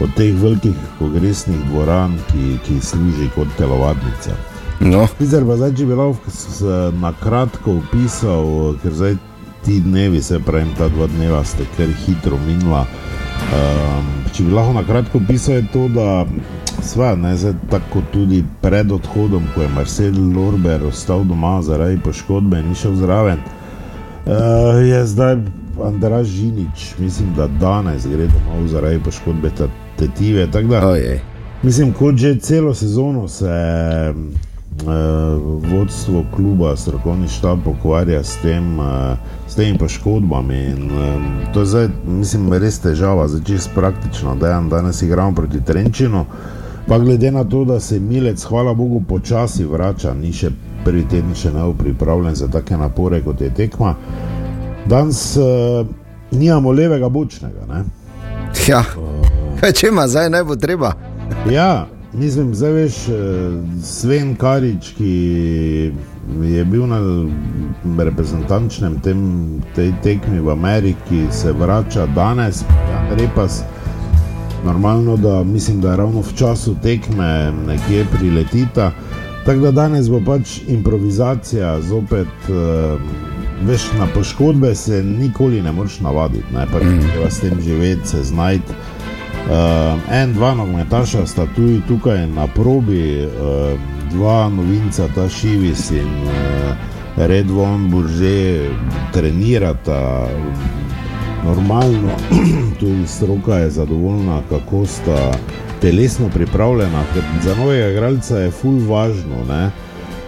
[0.00, 4.47] od teh velikih kongresnih dvoran, ki, ki služi kot telovadnica.
[4.80, 6.30] No, Sicer pa zdaj, če bi lahko
[7.00, 9.16] na kratko opisal, ker zdaj
[9.64, 12.86] ti dnevi, se pravi, ta dva dneva ste kar hitro minila.
[13.54, 16.24] Um, če bi lahko na kratko opisal, je to, da
[16.84, 22.60] sva, ne, zdaj, tako tudi pred odhodom, ko je Marcel Lorber ostal doma zaradi poškodbe
[22.62, 23.42] in ni šel zraven,
[24.26, 25.36] uh, je zdaj
[25.84, 30.46] Andraš Žinič, mislim, da danes gre domov zaradi poškodbe te- tetive.
[30.46, 30.60] da-.
[31.62, 33.50] Mislim, kot že celo sezono se
[35.72, 38.86] vodstvo kluba, strokovni štab ukvarja s, tem, uh,
[39.48, 40.58] s temi poškodbami.
[40.64, 40.90] In,
[41.54, 46.24] to je zdaj, mislim, res težava, zdaj čez praktično, da je danes igramo proti Trenčinu.
[46.88, 50.50] Pa glede na to, da se Milec, hvala Bogu, počasi vrača, ni še
[50.84, 53.94] prvi teden še ne pripravljen za take napore, kot je tekma.
[54.86, 55.86] Danes uh,
[56.30, 57.66] nimamo levega bočnega.
[57.68, 57.84] Ne?
[58.68, 58.84] Ja.
[59.60, 60.94] Kaj, če ima zdaj ne bo treba?
[61.50, 63.12] Ja, mislim, zdaj veš, eh,
[63.82, 65.12] Sven Karič, ki
[66.42, 67.00] je bil na
[68.04, 69.20] reprezentančnem tem,
[69.74, 73.62] tej tekmi v Ameriki, se vrača danes, ja, repas.
[74.64, 78.92] Normalno, da mislim, da je ravno v času tekme nekje priletita.
[79.46, 82.28] Tako da danes bo pač improvizacija zopet.
[82.48, 83.00] Uh,
[83.58, 87.30] Veš, na poškodbe se nikoli ne moreš navaditi, ne pač mm.
[87.30, 88.72] s tem živeti, se znajti.
[89.48, 89.54] Uh,
[90.12, 93.78] en, dva nogometaša sta tudi tukaj na probi, uh,
[94.12, 96.76] dva novinca, ta Šivis in uh,
[97.16, 98.68] Red Von Burže
[99.12, 100.28] trenirata
[101.44, 102.12] normalno,
[102.80, 105.32] tudi stroka je zadovoljna, kako sta
[105.80, 107.02] telesno pripravljena.
[107.14, 109.70] Ker za novega igralca je ful važno, ne,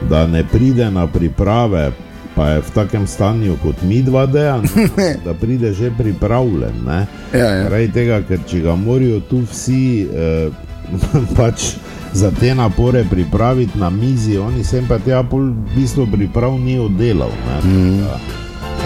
[0.09, 1.93] da ne pride na priprave.
[2.41, 4.65] Pa je v takem stanju kot mi dva, dejan,
[5.27, 6.73] da pride že pripravljen.
[6.87, 7.05] Ne?
[7.37, 7.63] Ja, ja.
[7.69, 10.49] Zaradi tega, ker če ga morajo tu vsi eh,
[11.37, 11.75] pač
[12.17, 16.79] za te napore pripraviti na mizi, oni sem pa tega pol v bistvu priprav ni
[16.81, 17.29] oddelal.
[17.45, 17.61] ne.
[17.61, 18.01] Mhm.
[18.09, 18.17] Da,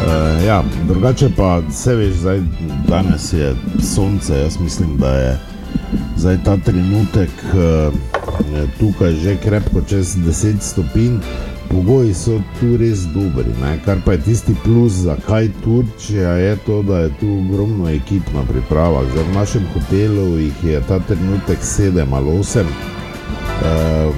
[0.02, 0.58] eh, ja,
[0.90, 2.42] drugače pa vse veš, zdaj,
[2.90, 5.32] danes je sonce, jaz mislim, da je
[6.16, 7.90] zdaj ta trenutek eh,
[8.82, 11.22] tukaj že krepko čez 10 stopinj.
[11.74, 13.72] Pogoji so tu res dobri, ne?
[13.84, 18.44] kar pa je tisti plus, zakaj Turčija je to, da je tu ogromno ekip na
[18.46, 19.08] pripravah.
[19.10, 22.66] Zdaj, v našem hotelu jih je ta trenutek sedem ali osem.
[22.66, 24.14] Uh,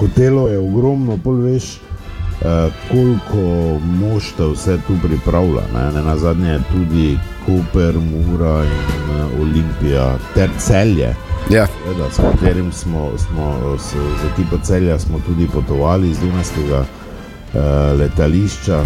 [0.00, 5.68] hotelov je ogromno, pol veš, uh, koliko moštev vse tu pripravlja.
[5.74, 7.08] Ne, ne na zadnje je tudi
[7.48, 11.14] Koper, Mura in uh, Olimpija ter celje.
[11.50, 11.66] Ja.
[11.66, 17.60] Seveda, s katerim smo, smo s, z ekipo celja smo tudi potovali iz Dunajskega uh,
[18.00, 18.82] letališča,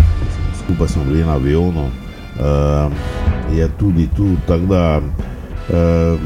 [0.64, 2.92] skupaj smo bili na avionu, uh,
[3.56, 4.28] je tudi tu.
[4.46, 6.20] Tako da uh,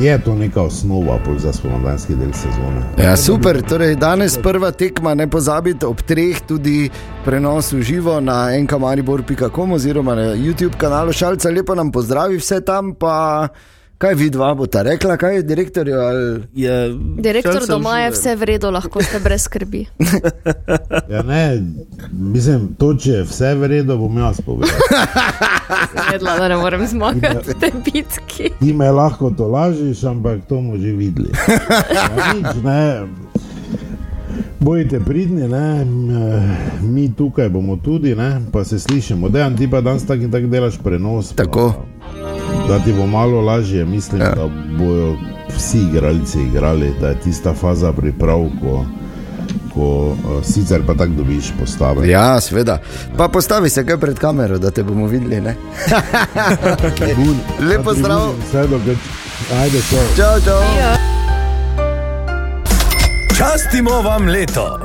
[0.00, 2.82] je to neka osnova za spomladanski del sezone.
[2.98, 6.90] Ja, super, torej danes prva tekma, ne pozabite ob treh tudi
[7.24, 11.50] prenos v živo na enkamaribor.com oziroma na YouTube kanalu Šalca.
[11.50, 13.48] Lepo nam pozdravi vse tam, pa
[13.98, 16.74] kaj vi dva boste rekla, kaj je direktorju ali Je,
[17.18, 19.86] Direktor doma je vse v redu, lahko ste brez skrbi.
[21.08, 21.62] Ja, ne,
[22.10, 24.78] mislim, to, če je vse v redu, bom jaz povedal.
[26.08, 28.50] Vedela, da ne morem zmagati v tej bitki.
[28.60, 31.30] Ti me lahko to lažiš, ampak to bomo že videli.
[31.88, 32.82] Ja, nič, ne.
[34.58, 35.84] Bojite pridni, ne?
[36.82, 38.40] Mi tukaj bomo tudi, ne?
[38.50, 39.28] pa se slišimo.
[39.28, 41.32] Dejan, ti pa danes tako in tako delaš prenos.
[41.32, 41.84] pa- Tako.
[42.68, 44.30] Da ti bo malo lažje, mislim, ja.
[44.30, 44.48] da
[44.78, 45.16] bodo
[45.56, 48.84] vsi igralci igrali, da je tista faza priprav, ko,
[49.74, 52.08] ko uh, sicer pa tako dobiš postave.
[52.08, 52.78] Ja, seveda.
[53.16, 55.40] Pa postavi se kaj pred kamero, da te bomo videli.
[55.40, 55.56] Ne?
[57.70, 58.32] Lepo zdrav.
[58.48, 58.98] Vse do grč.
[59.60, 60.06] Ajde, čau.
[60.16, 61.13] Čau, čau.
[63.52, 64.80] Častimo vam leto.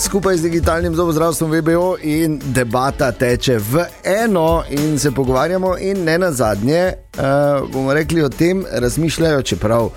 [0.00, 6.18] Skupaj z digitalnim zobozdravstvom VBO in debata teče v eno, in se pogovarjamo, in ne
[6.18, 9.90] na zadnje, uh, bomo rekli o tem, razmišljajo, čeprav,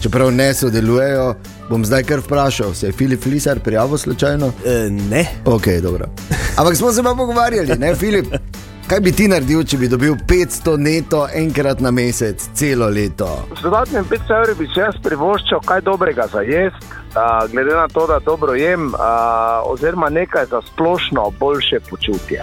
[0.00, 1.34] čeprav ne sodelujejo.
[1.70, 4.52] Bom zdaj kar vprašal, se je Filip Lisar prijavil slučajno?
[4.66, 5.26] E, ne.
[5.44, 6.06] Ok, dobro.
[6.56, 8.26] Ampak smo se pa pogovarjali, ne, Filip?
[8.90, 13.28] Kaj bi ti naredil, če bi dobil 500 neto enkrat na mesec, celo leto?
[13.54, 17.84] Z dodatnim 500 evri bi si jaz privoščil kaj dobrega za jesti, a, glede na
[17.86, 19.10] to, da dobro jem, a,
[19.70, 22.42] oziroma nekaj za splošno boljše počutje.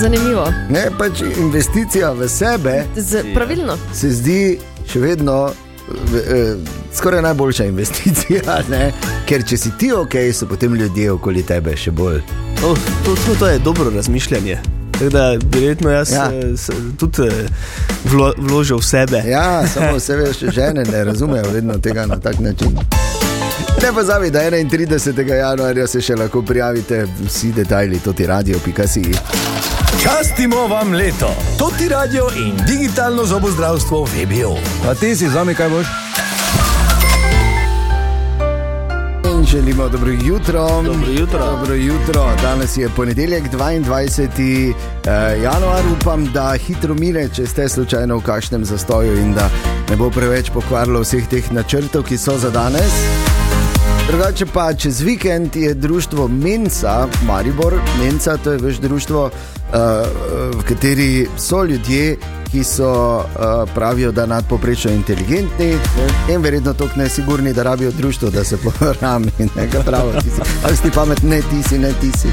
[0.00, 0.48] Zanimivo.
[0.72, 3.76] Ne, pač investicija v sebe Z, pravilno.
[3.92, 4.40] se zdi
[4.88, 5.50] še vedno
[5.86, 6.56] v, eh,
[6.96, 8.92] skoraj najboljša investicija, ne?
[9.28, 12.45] ker če si ti ok, so potem ljudje okoli tebe še bolj.
[12.60, 14.58] To, to, to, to je dobro razmišljanje.
[14.92, 16.16] Tako da, verjetno jaz Ja.
[16.32, 16.56] ja.
[16.56, 17.48] s, tudi eh,
[18.04, 19.22] vlo, vložil v sebe.
[19.26, 22.78] Ja, samo vse veš, žene ne razumejo vedno tega na tak način.
[23.82, 25.32] Ne pozabi, da 31.
[25.34, 29.04] januarja se še lahko prijavite, vsi detajli, to ti radio.si.
[30.02, 31.34] Častimo vam leto.
[31.58, 34.56] To ti radio in digitalno zobozdravstvo VBO.
[34.90, 35.86] A ti si zame kaj boš?
[39.46, 40.82] Želimo dobro jutro.
[40.82, 41.38] Dobro jutro.
[41.38, 42.30] Dobro jutro.
[42.42, 44.74] Danes je ponedeljek, 22.
[45.06, 45.82] eh, januar.
[46.00, 49.50] Upam, da hitro mine, če ste slučajno v kakšnem zastoju in da
[49.90, 52.92] ne bo preveč pokvarilo vseh teh načrtov, ki so za danes.
[54.08, 59.30] Drugače pa čez vikend je društvo Mensa, Maribor, Mensa, to je več društvo,
[59.72, 62.16] v kateri so ljudje,
[62.50, 63.24] ki so uh,
[63.74, 65.78] pravijo, da nadpoprečno inteligentni
[66.30, 69.30] in verjetno tako nesigurni, da rabijo društvo, da se porami.
[70.64, 72.28] Ali si ti pametni, ne ti si, ne ti si.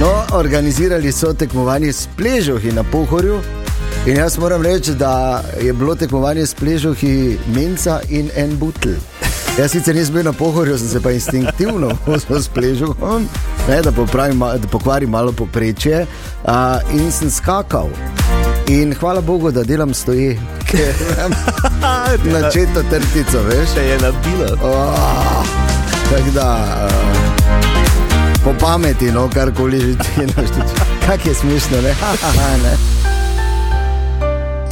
[0.00, 3.40] No, organizirali so tekmovanje s pležohi na pohorju.
[4.06, 8.88] In jaz moram reči, da je bilo tekmovanje s pležuhi Menca in en butl.
[9.58, 13.28] Jaz sicer nisem bil na pohorju, sem se pa instinktivno vozil s pležuhom,
[13.68, 16.06] ne, da, popravim, da pokvarim malo poprečje
[16.44, 16.50] uh,
[16.94, 17.88] in sem skakal.
[18.68, 20.34] In hvala Bogu, da delam stoje,
[20.70, 21.32] ker imam
[22.34, 23.68] načeto trtico, veš.
[23.74, 24.50] Se je nabila.
[24.62, 25.46] Oh,
[26.10, 26.48] tako da,
[26.86, 30.82] uh, po pameti, no, karkoli že ti našteti.
[31.06, 31.94] Kak je smešno, ne?
[32.62, 33.13] ne.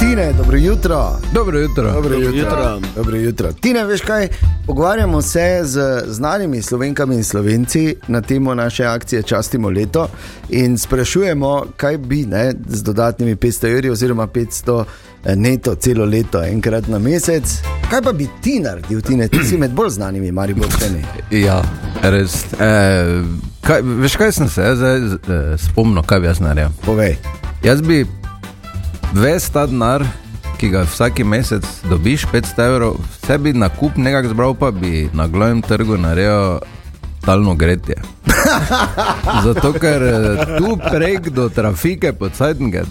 [0.09, 1.19] Tine, dobro jutro.
[1.33, 1.91] Dobro jutro.
[1.91, 2.37] Dobro jutro.
[2.37, 2.79] jutro.
[2.95, 3.53] Dobro jutro.
[3.53, 4.27] Tine, veš kaj?
[4.67, 10.07] Pogovarjamo se z znanimi slovenkami in slovenci na temo naše akcije Častimo leto
[10.49, 14.83] in sprašujemo, kaj bi ne, z dodatnimi 500 evri oziroma 500
[15.35, 17.43] neto celo leto, enkrat na mesec.
[17.89, 19.27] Kaj pa bi ti naredil, Tine?
[19.27, 21.03] Ti si med bolj znanimi, Mariborčani.
[21.31, 21.63] Ja,
[22.01, 22.45] res.
[22.59, 23.23] E,
[23.61, 26.69] kaj, veš, kaj sem se zdaj e, spomnil, kaj bi jaz naredil?
[26.85, 27.15] Povej.
[27.63, 28.05] Jaz bi
[29.13, 30.05] ves ta denar,
[30.57, 35.09] ki ga vsak mesec dobiš, 500 evrov, vse bi na kup nekako zbral, pa bi
[35.13, 36.59] na glavnem trgu naredil
[37.25, 37.95] talno gretje.
[39.45, 42.83] Zato, ker eh, tu prek do trafike pod Sajtenge,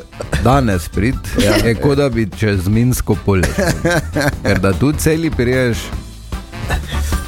[0.45, 1.19] danes prid,
[1.65, 3.51] je kot da bi čez Minsko polje.
[4.43, 5.79] Ker da tu celi priješ,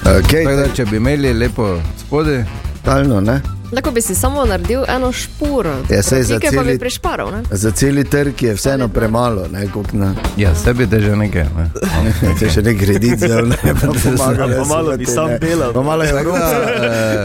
[0.04, 2.42] Okay, tako da če bi imeli lepo spodaj,
[2.84, 3.38] Talno, ne?
[3.72, 7.30] Lahko bi si samo naredil eno špuro, Ja, za celi- bi prešparal.
[7.30, 7.42] Ne?
[7.50, 10.14] Za celi trg je vseeno premalo, ne, na.
[10.36, 11.44] ja, sebi te že nekaj.
[11.56, 11.70] Ne.
[12.38, 14.48] Če še ne kredit, zelo ne bo pomagal.
[14.58, 15.72] Pa malo bi sam delal.
[15.74, 16.60] Malo evropska,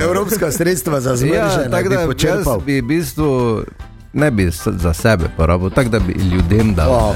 [0.02, 2.60] evropska sredstva za Ja, zmržene tako da počrpal.
[2.60, 3.63] bi v bistvu
[4.13, 6.91] ne bi za sebe porabil, tako da bi ljudem dal.
[6.91, 7.15] Oh.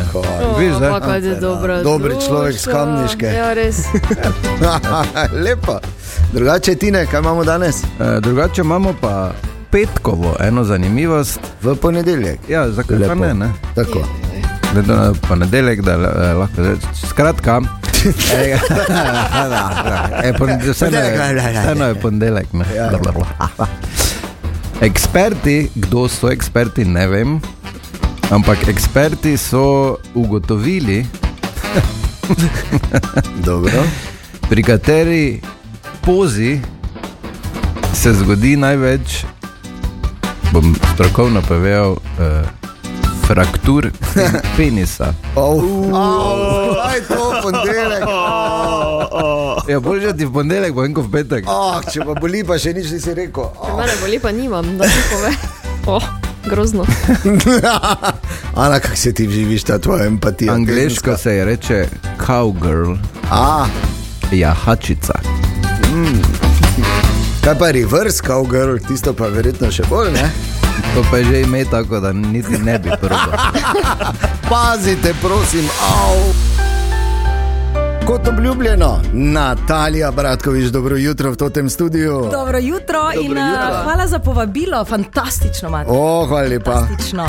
[0.60, 1.15] Viš, da?
[1.15, 1.84] je dobro.
[1.84, 3.25] Dobri človek s Kamniške.
[3.25, 3.77] Ja, res.
[5.45, 5.79] Lepo.
[6.34, 7.84] Drugače, Tine, kaj imamo danes?
[7.84, 7.88] E,
[8.19, 9.32] drugače imamo pa
[9.71, 11.39] petkovo eno zanimivost.
[11.62, 12.39] V ponedeljek.
[12.49, 13.15] Ja, zakaj pa Lepo.
[13.15, 13.34] ne?
[13.34, 13.51] ne?
[13.75, 14.03] Tako.
[14.73, 16.89] Glede na ponedeljek, da eh, lahko rečem.
[17.10, 17.62] Skratka,
[18.34, 22.53] eh, da, da, eh, poned- vseeno je- vseeno je ponedeljek.
[22.53, 22.65] ne.
[22.75, 22.89] Ja.
[24.81, 27.41] Eksperti, kdo so eksperti, ne vem,
[28.31, 31.05] ampak eksperti so ugotovili,
[33.47, 33.83] Dobro.
[34.49, 35.41] pri kateri
[36.05, 36.59] pozi
[37.93, 39.25] se zgodi največ,
[40.51, 42.43] bom strokovno povedal, eh,
[43.27, 43.91] fraktur
[44.57, 45.13] penisa.
[45.36, 47.23] Oh, oh, aj to
[49.13, 49.69] ponedeljek.
[49.69, 51.45] Ja, bolje ti v ponedeljek, bo enko v petek.
[51.47, 53.49] Oh, če pa boli, pa še nič nisi rekel.
[53.60, 53.78] Oh.
[53.78, 55.32] Mene boli pa nimam, da ti pove.
[55.86, 56.04] Oh,
[56.49, 56.86] grozno.
[58.63, 60.54] Ana, kako se ti živiš, ta tvoja empatija?
[60.54, 61.88] Angliško se je reče
[62.26, 62.95] cowgirl,
[63.32, 63.65] A,
[64.32, 65.13] jahačica.
[67.43, 70.30] kaj pa reverse cowgirl, tisto pa verjetno še bolj, ne?
[70.95, 73.34] To pa je že ime tako, da niti ne bi probal.
[74.49, 76.53] Pazite, prosim, au!
[78.13, 82.21] Kot obljubljeno, Natalija Bratkovič, dobro jutro v tem studiu.
[82.32, 83.43] Dobro jutro Dobro in jutro.
[83.43, 83.84] jutro.
[83.84, 85.89] hvala za povabilo, fantastično imate.
[85.91, 86.88] O, hvala lepa.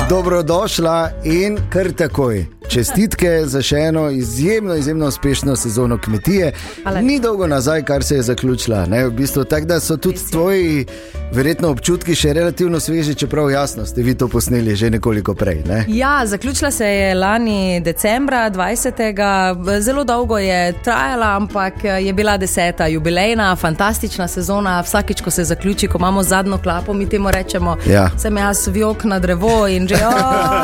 [0.09, 2.45] Dobrodošla in kar takoj.
[2.67, 6.51] Čestitke za še eno izjemno, izjemno uspešno sezono kmetije.
[6.83, 7.01] Hvala.
[7.01, 8.85] Ni dolgo nazaj, kar se je zaključila.
[8.85, 9.05] Ne?
[9.05, 10.85] V bistvu, tako da so tudi tvoji
[11.33, 15.61] verjetno občutki še relativno sveži, čeprav jasno ste vi to posneli že nekoliko prej.
[15.67, 15.85] Ne?
[15.87, 19.81] Ja, zaključila se je lani decembra 20.
[19.81, 24.81] Zelo dolgo je trajala, ampak je bila deseta jubilejna, fantastična sezona.
[24.81, 28.09] Vsakič, ko se zaključi, ko imamo zadnjo klapo, mi temu rečemo, Ja.
[28.17, 30.09] sem jaz vjok na drevo in že, "O,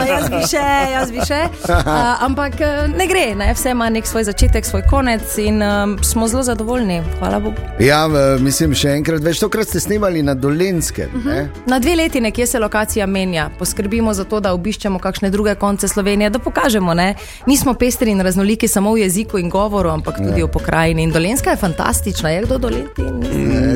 [0.08, 1.42] jaz bi še, jaz bi še.
[1.70, 3.54] Uh, ampak eh, ne gre, ne?
[3.54, 7.02] vse ima nek svoj začetek, svoj konec in um, smo zelo zadovoljni.
[7.20, 7.56] Hvala Bogu.
[7.80, 8.08] Ja,
[8.40, 9.40] mislim, še enkrat več.
[9.40, 11.10] Tokrat ste snemali na Dolenskem.
[11.16, 11.48] Uh -huh.
[11.66, 15.88] Na dve leti nekje se lokacija menja, poskrbimo za to, da obiščemo kakšne druge konce
[15.88, 17.14] Slovenije, da pokažemo, da
[17.46, 21.04] nismo pestri in raznoliki samo v jeziku in govoru, ampak tudi v pokrajini.
[21.04, 23.02] In Dolenska je fantastična, je kdo doleti?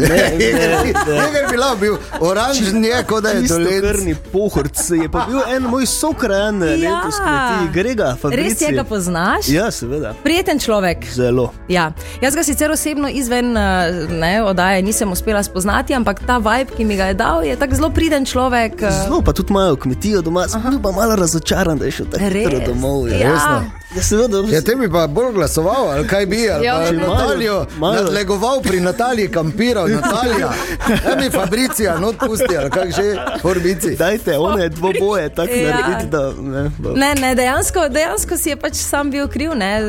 [0.06, 3.86] Nekaj bi lahko bil oranžen, je kot da je Dolensk.
[3.92, 6.70] Krni pohorc je pa bil en moj sokrajan Ja.
[6.78, 8.44] letos kmetij, Grega, Fabrici.
[8.44, 9.48] Res je, ga poznaš?
[9.48, 10.14] Ja, seveda.
[10.24, 11.06] Prijeten človek.
[11.08, 11.52] Zelo.
[11.68, 11.92] Ja.
[12.22, 13.64] Jaz ga sicer osebno izven eh,
[14.12, 17.76] ne, oddaje nisem uspela spoznati, ampak ta vibe, ki mi ga je dal, je tako
[17.76, 18.82] zelo priden človek.
[18.82, 22.06] eh, Zelo pa tudi imajo kmetijo doma, sem bil pa malo razočaran, da je šel
[22.08, 23.08] tako hitro domov.
[23.08, 23.32] Ja, Ja.
[23.32, 23.64] Resno.
[23.92, 24.38] ja seveda.
[24.48, 28.62] Ja, te bi pa bolj glasoval, kaj bi, ali Ja, pa če Natalijo malo- nadlegoval
[28.62, 30.50] pri Nataliji, kampiral Natalija.
[31.06, 33.08] Da mi Fabricija not pusti, ali kak že,
[33.42, 33.96] forbici.
[33.96, 35.72] Dajte, one dvoboje tako Ja.
[35.72, 36.72] narediti, da ne.
[36.78, 39.52] bo- Ne, ne, dejansko, dejansko si je pač sam bil kriv.
[39.54, 39.82] Ne?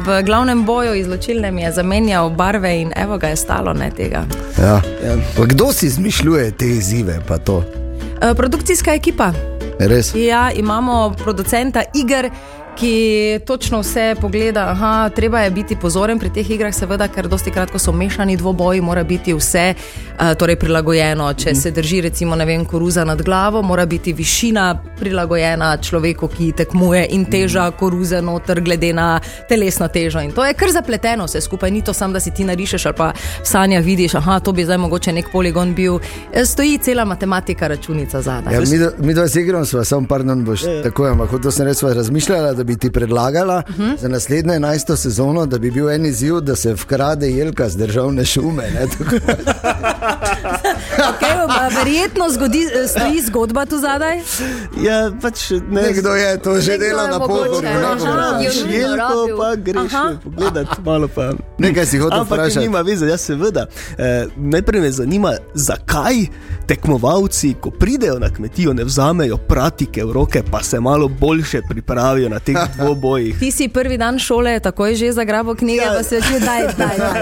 [0.00, 4.24] V glavnem boju izločilnem je zamenjal barve in evo ga je stalo ne, tega.
[4.58, 4.80] Ja.
[5.36, 7.62] Pa kdo si izmišljuje te izzive, pa to?
[8.22, 9.32] E, Produkcijska ekipa.
[9.80, 10.12] Res.
[10.14, 12.30] Ja, imamo producenta iger.
[12.80, 17.50] Ki točno vse pogleda, Aha, treba je biti pozoren pri teh igrah, seveda, ker dosti
[17.52, 21.26] krat, ko so mešani dvoboji, mora biti vse uh, torej prilagojeno.
[21.34, 26.52] Če se drži, recimo, ne vem, koruza nad glavo, mora biti višina prilagojena človeku, ki
[26.56, 30.24] tekmuje in teža koruze noter, glede na telesno težo.
[30.24, 32.96] In to je kar zapleteno vse skupaj, ni to samo, da si ti narišeš ali
[32.96, 35.98] pa v sanjah vidiš, da to bi zdaj mogoče nek poligon bil.
[36.32, 38.54] Eh, Stoji cela matematika, računica zadaj.
[38.54, 41.50] Ja, mi, dva- mi dva z igrom smo, samo pardon, boš Ja, tako, ampak to
[41.50, 43.74] sem res sva razmišljala, da bi ti predlagala uh.
[43.74, 44.00] -huh.
[44.00, 44.96] za naslednjo 11.
[44.96, 48.62] sezono, da bi bil en izziv, da se vkrade jelka z državne šume.
[48.62, 49.16] Ne, tako.
[51.00, 51.30] Okay,
[51.78, 54.20] verjetno zgodi, eh, stoji zgodba tu zadaj.
[54.82, 57.18] Ja, pač ne, Nekdo je to že delal na
[58.40, 59.92] Jo, Jelko pa greš
[60.24, 61.32] pogledat, malo pa.
[61.58, 62.66] Nekaj si hotel Ampak vprašati.
[62.66, 63.66] nima veze, jaz seveda.
[63.98, 66.26] E, najprej me zanima, zakaj
[66.66, 72.28] tekmovalci, ko pridejo na kmetijo, ne vzamejo pratike v roke, pa se malo boljše pripravijo
[72.28, 73.38] na teh dvobojih.
[73.38, 75.92] Ti si prvi dan šole, takoj že zagrabo knjige, Ja.
[75.92, 77.20] pa se že daj, daj, daj, daj,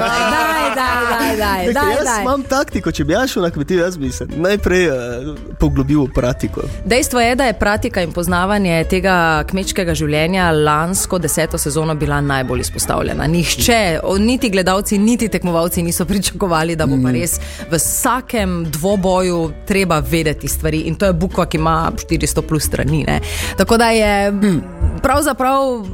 [0.75, 2.23] daj, daj, daj, Nekaj, daj, jaz daj.
[2.23, 4.95] imam taktiko, če bi jaz šel na kmetijo, jaz bi se najprej uh,
[5.55, 6.63] poglobil v pratiko.
[6.85, 12.61] Dejstvo je, da je pratika in poznavanje tega kmečkega življenja lansko deseto sezono bila najbolj
[12.61, 13.27] izpostavljena.
[13.27, 13.81] Nihče,
[14.19, 20.49] niti gledalci, niti tekmovalci niso pričakovali, da bo pa res v vsakem dvoboju treba vedeti
[20.49, 20.79] stvari.
[20.81, 23.05] In to je bukva, ki ima 400 plus strani.
[23.05, 23.21] Ne.
[23.57, 24.33] Tako da je
[25.19, 25.87] pravzaprav.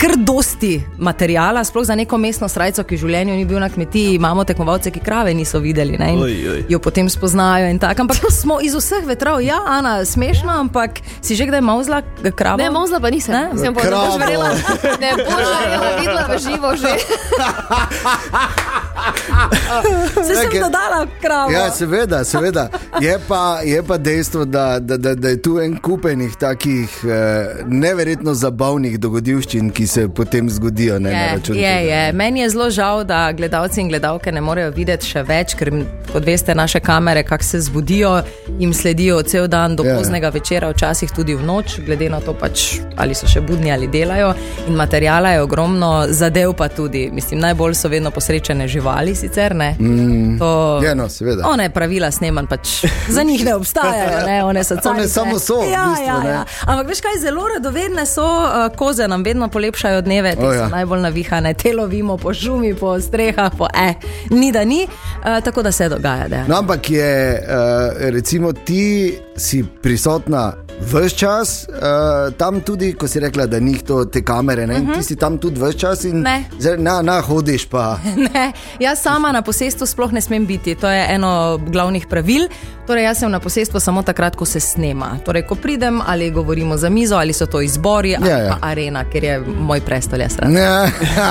[0.00, 4.14] Ker dosti materijala, sploh za neko mestno srajco, ki v življenju ni bil na kmetiji,
[4.16, 6.62] imamo tekmovalce, ki krave niso videli ne, in Oj, oj.
[6.72, 7.68] jo potem spoznajo.
[7.68, 8.06] in tako.
[8.06, 12.00] Ampak smo iz vseh vetrov, ja, Ana, smešno, ampak si že kdaj mauzla
[12.32, 12.56] kravo?
[12.62, 13.34] Ne, mozla pa nisem.
[13.36, 13.52] Ne?
[13.60, 14.56] Sem pa že verjela.
[15.04, 16.92] Ne boš verjela, videla v živo že.
[20.26, 21.50] Se sem dodala kravo.
[21.52, 22.68] Ja, seveda, seveda.
[23.00, 27.46] Je pa, je pa dejstvo, da, da, da, da je tu en kupenih takih eh,
[27.66, 30.98] neverjetno zabavnih dogodivščin, ki se potem zgodijo.
[30.98, 32.12] Ne, na Je, račun je, je.
[32.12, 35.70] Meni je zelo žal, da gledalci in gledalke ne morejo videti še več, ker,
[36.12, 38.22] kot veste, naše kamere, kako se zbudijo,
[38.58, 39.96] jim sledijo cel dan do Ja.
[39.98, 43.86] poznega večera, včasih tudi v noč, glede na to, pač, ali so še budni ali
[43.88, 44.34] delajo.
[44.68, 47.10] In materijala je ogromno, zadev pa tudi.
[47.12, 48.83] Mislim, najbolj so vedno posrečene živali,
[49.14, 49.76] sicer ne.
[49.80, 50.38] Mm.
[50.38, 51.48] To, Ja, no, seveda.
[51.48, 54.44] One pravila snemanj pač za njih ne obstajajo, ne?
[54.44, 56.30] one so One samo so, v Ja, bistvu, ja, ne.
[56.30, 56.44] ja.
[56.66, 60.64] Ampak veš kaj, zelo radovedne so uh, koze, nam vedno polepšajo dneve, te oh, ja.
[60.64, 63.94] so najbolj navihane, te lovimo po šumi, po strehah, po eh,
[64.30, 66.28] ni da ni, uh, tako da se dogaja.
[66.28, 66.44] Da.
[66.48, 73.20] No, ampak je, uh, recimo, ti si prisotna vse čas, uh, tam tudi, ko si
[73.20, 74.94] rekla, da ni to te kamere, ne, uh -huh.
[74.94, 76.22] ti si tam tudi vse čas in Mhm.
[76.22, 76.44] Ne.
[76.58, 77.98] zdaj, na, na hodiš pa.
[78.34, 82.48] Ne, jaz sama na posestvu sploh ne smem biti, to je eno glavnih pravil.
[82.86, 85.18] Torej, jaz sem na posestvu samo takrat, ko se snema.
[85.24, 88.50] Torej, ko pridem ali govorimo za mizo, ali so to izbori, ali Ja, ja.
[88.60, 90.50] pa arena, ker je moj prestol jaz rad.
[90.50, 90.66] Ne,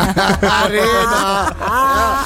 [0.64, 1.46] Arena.
[1.62, 2.24] Ja.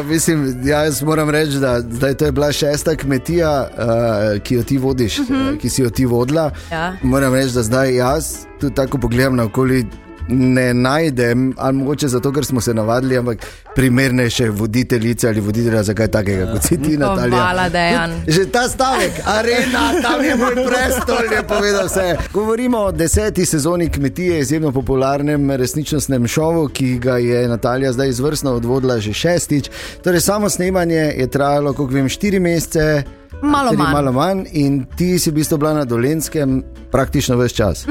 [0.00, 4.54] Uh, mislim, ja, jaz moram reči, da zdaj to je bila šesta kmetija, uh, ki
[4.54, 5.60] jo ti vodiš, uh -huh.
[5.60, 6.50] ki si jo ti vodila.
[6.70, 6.96] Ja.
[7.02, 9.86] Moram reči, da zdaj jaz tudi tako pogledam naokoli.
[10.28, 15.94] Ne najdem, ali mogoče zato, ker smo se navadili, ampak primernejše voditeljice ali voditelja za
[15.94, 17.36] kaj takega, kot si ti, Natalija.
[17.36, 18.12] hvala, Dejan.
[18.26, 22.16] Že ta stavek, arena, tam je moj prestol, je povedal vse.
[22.32, 28.52] Govorimo o deseti sezoni kmetije, izjemno popularnem resničnostnem šovu, ki ga je Natalija zdaj izvrstno
[28.52, 29.70] odvodila že šestič.
[30.04, 33.02] Torej, samo snemanje je trajalo, kot vem, štiri mesece.
[33.42, 33.92] Malo manj.
[33.92, 37.86] malo manj in ti si v bistvu bila na dolenskem praktično vse čas.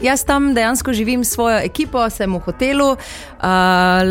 [0.00, 2.90] Jaz tam dejansko živim s svojo ekipo, sem v hotelu.
[3.38, 3.46] Uh,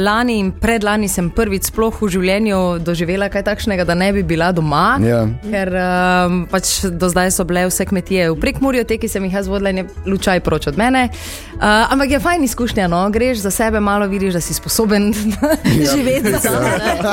[0.04, 4.52] lani in predlani sem prvič sploh v življenju doživela kaj takšnega, da ne bi bila
[4.56, 5.00] doma.
[5.04, 5.26] Ja.
[5.44, 9.36] Ker um, pač do zdaj so bile vse kmetije v prekmurju, te, ki sem jih
[9.40, 11.08] jaz vodila, je lučaj proč od mene.
[11.58, 13.02] Uh, ampak je fajn izkušnja, no?
[13.12, 15.10] greš za sebe, malo vidiš, da si sposoben
[15.82, 15.92] ja.
[15.96, 16.56] živeti sam.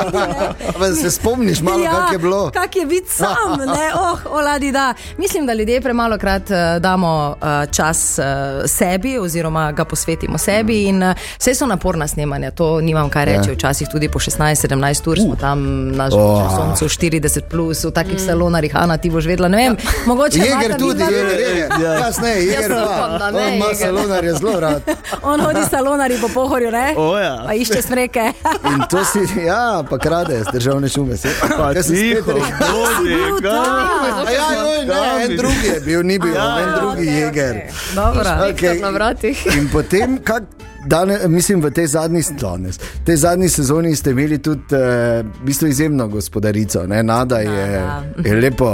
[0.75, 2.51] Ampak se spomniš malo, ja, kako je bilo?
[2.55, 4.95] Kak je biti sam, ne, oh, oladi da.
[5.19, 10.83] Mislim, da ljudje premalo krat uh, damo uh, čas uh, sebi, oziroma ga posvetimo sebi.
[10.85, 13.49] In uh, vse so naporna snemanja, to nimam kaj reči.
[13.49, 13.55] Ja.
[13.55, 14.75] Včasih tudi po 16-17
[15.07, 15.59] ur smo tam
[15.91, 16.21] na Oh.
[16.41, 16.57] oh.
[16.57, 18.19] soncu 40, plus, v takih mm.
[18.21, 19.49] salonarjih, Ana, ti boš vedela.
[19.49, 21.69] Ne vem, mogoče Jeger imata tudi, vidva- jeger, jeger.
[21.79, 21.93] Ja.
[22.01, 23.31] Kasneje, jeger upam, da pa.
[23.31, 23.77] ne, On ima Jeger.
[23.79, 24.83] salonar, je zelo rad.
[25.25, 26.95] On hodi salonari po pohorju, ne?
[26.97, 27.43] O, ja.
[27.43, 28.33] Pa išče smreke.
[28.71, 31.17] In to si, ja, pa krade državne šume.
[31.17, 32.69] Se, Pa Kaj si spet tiho, rekel?
[32.69, 33.51] bodi, bil kaj?
[33.55, 34.27] tam.
[34.27, 37.55] A Ja, joj, ne, en drugi je bil, ni bil, Ja, en ja, drugi jeger.
[37.95, 38.31] Dobro.
[38.55, 38.81] Okej.
[38.81, 39.47] Na vratih.
[39.59, 40.45] In potem, kak,
[40.87, 45.69] dane, mislim, v tej zadnji, danes, tej zadnji sezoni ste imeli tudi uh, v bistvu
[45.69, 46.87] izjemno gospodarico.
[46.87, 47.03] Ne?
[47.03, 47.83] Nada je,
[48.25, 48.71] je lepo.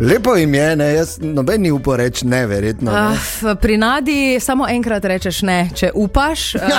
[0.00, 2.92] Lepo jim je, ne, jaz noben ni upal reči ne, verjetno.
[2.92, 3.16] Ne.
[3.52, 6.54] Uh, pri Nadi samo enkrat rečeš ne, če upaš.
[6.54, 6.60] Uh,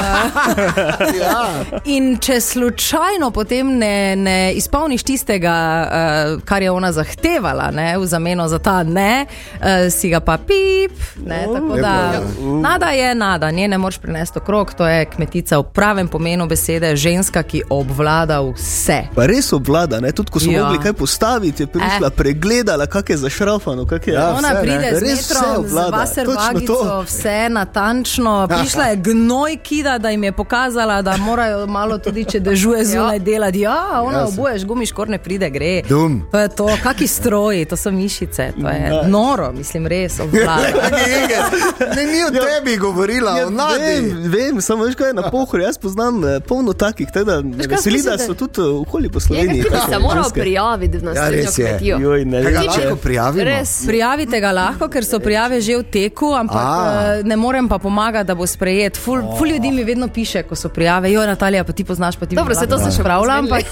[1.24, 1.64] Ja.
[1.86, 8.06] in če slučajno potem ne, ne izpolniš tistega, uh, kar je ona zahtevala, ne, v
[8.06, 10.98] zameno za ta ne, uh, si ga pa pip.
[11.26, 12.22] Ne, tako da,
[12.62, 16.96] nada je nada, nje ne moreš prenesti okrog, to je kmetica v pravem pomenu besede,
[16.96, 19.00] ženska, ki obvlada vse.
[19.16, 20.12] Pa res obvlada, ne?
[20.12, 20.64] tudi ko smo Ja.
[20.66, 22.16] mogli kaj postaviti, je prišla, eh.
[22.18, 24.14] pregledala, kak je zašrafano, kak je.
[24.14, 24.62] Ja, Ona vse, ne.
[24.62, 27.02] pride z Res vse metrom, z točno vaservagico, to.
[27.04, 28.48] vse natančno.
[28.50, 33.20] Prišla je gnoj kida, da jim je pokazala, da morajo malo tudi, če dežuje zunaj
[33.22, 33.60] delati.
[33.60, 35.82] Ja, ona Ja, obuješ gumiš, kor ne pride, gre.
[35.84, 36.22] Dum.
[36.32, 40.68] To je to, kaki stroji, to so mišice, to je noro, mislim, res obvlada.
[41.96, 43.80] Ne, ni o tebi govorila, Ja, o nadi.
[43.82, 45.64] vem, vem, samo veš, kaj je na pohorju.
[45.64, 49.10] Jaz poznam eh, polno takih, tako da me kaj, veseli, da so tudi eh, okoli
[49.10, 49.64] po Sloveniji.
[49.64, 51.66] ti bi se moral prijaviti na Ja, srednjo res je.
[51.68, 51.98] kmetijo.
[52.00, 53.44] Joj, ne vem, če- lahko prijavimo?
[53.44, 53.86] Res.
[53.86, 57.20] Prijavite ga lahko, ker so prijave že v teku, ampak A.
[57.20, 58.98] uh, ne morem pa pomagati, da bo sprejet.
[58.98, 61.12] Ful, ful ljudi mi vedno piše, ko so prijave.
[61.12, 63.32] Jo, Natalija, pa ti poznaš, pa ti Dobro, se to se še pozmenili.
[63.32, 63.64] ampak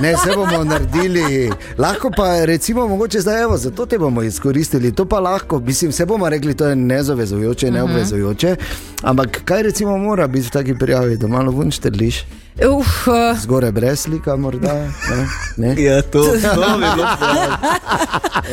[0.00, 1.50] Ne, se bomo naredili.
[1.78, 4.92] Lahko pa recimo, mogoče zdaj, evo, zato te bomo izkoristili.
[4.92, 8.56] To pa lahko, mislim, se bomo rekli, to je nezavezujoče, neobvezujoče.
[9.02, 12.24] Ampak kaj recimo mora biti v taki prijavi, da malo vun štrliš,
[12.66, 14.74] uf, uh, zgoraj brez slika morda?
[15.10, 15.26] Ne?
[15.56, 15.82] Ne?
[15.82, 16.86] Ja, to, to bi.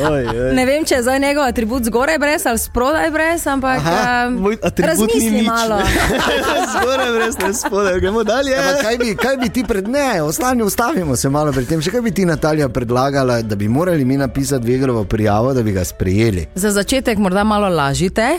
[0.09, 0.53] Oj, oj.
[0.53, 4.33] Ne vem, če je zdaj njegov atribut zgoraj brez ali spodaj brez, ampak Aha, um,
[4.43, 5.47] Moj atribut ni razmisli nič.
[5.47, 5.79] malo.
[6.75, 8.51] Zgoraj brez ne spodaj, gremo dalje.
[8.51, 11.81] Ja, pa kaj, bi, kaj bi ti pred ne, ostani, ustavimo se malo pri tem.
[11.81, 15.71] Še kaj bi ti, Natalija, predlagala, da bi morali mi napisati Vegelovo prijavo, da bi
[15.71, 16.47] ga sprejeli?
[16.55, 18.35] Za začetek morda malo lažite.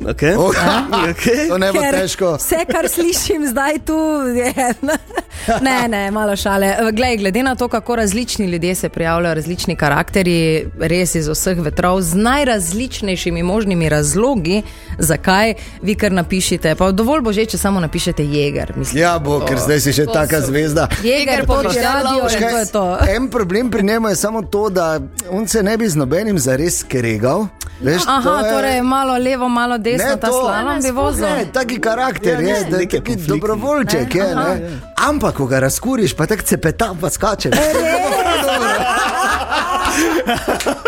[0.00, 0.34] Okay.
[0.36, 0.52] Oh,
[1.10, 1.48] Okay.
[1.50, 2.36] to ne bo ker težko.
[2.36, 4.54] Vse, kar slišim zdaj tu, je.
[5.62, 6.76] Ne, ne, malo šale.
[6.92, 12.00] Glej, glede na to, kako različni ljudje se prijavljajo, različni karakteri, res iz vseh vetrov,
[12.00, 14.62] z najrazličnejšimi možnimi razlogi,
[14.98, 16.74] zakaj vi kar napišete.
[16.74, 18.72] Pa dovolj bo že, če samo napišete jeger.
[18.76, 19.02] Mislim.
[19.02, 20.88] Ja, bo, ker zdaj si še taka zvezda.
[21.02, 22.34] Jeger, lovec.
[22.34, 22.98] in to je to.
[23.08, 26.78] En problem pri njemu je samo to, da on se ne bi z nobenim zares
[26.78, 27.46] skregal.
[27.80, 29.87] Veš, to Aha, je- torej malo levo, malo desno,
[30.20, 31.26] ta slalom bi vozil.
[31.26, 34.14] Ne, taki karakter Ja, je, ne, da je taki dobrovoljček.
[34.14, 34.70] Je, ne.
[35.08, 37.50] Ampak, ko ga razkuriš, pa tako cepeta, pa skače.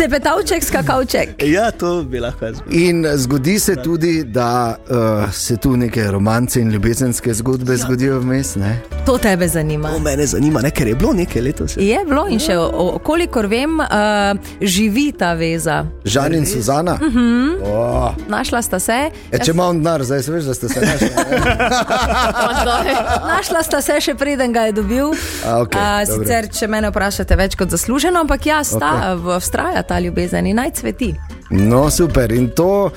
[0.00, 1.28] Cepetavček, skakavček.
[1.42, 2.60] Ja, to bi lahko jaz.
[2.60, 2.88] bil.
[2.88, 8.56] In zgodi se tudi, da uh, se tu neke romance in ljubezenske zgodbe zgodijo vmes.
[8.56, 8.80] Ne?
[9.06, 9.90] To tebe zanima.
[9.92, 11.76] To mene zanima, ne, ker je bilo nekaj letos.
[11.76, 13.86] Je bilo in še, o- kolikor vem, uh,
[14.60, 15.84] živi ta veza.
[16.04, 16.94] Žan in Suzana.
[16.94, 17.56] Uh -huh.
[17.64, 18.14] oh.
[18.28, 19.10] Našla sta se.
[19.32, 21.10] e, če imam denar, zdaj se veš, da ste se našli.
[23.36, 25.06] Našla sta se še preden ga je dobil.
[25.46, 26.24] A, okej, A, dobro.
[26.24, 29.40] sicer, če me vprašate, več kot zasluženo, ampak ja, sta okay.
[29.40, 31.14] vztraja ta ljubezen in naj cveti.
[31.50, 32.32] No, super.
[32.32, 32.90] In to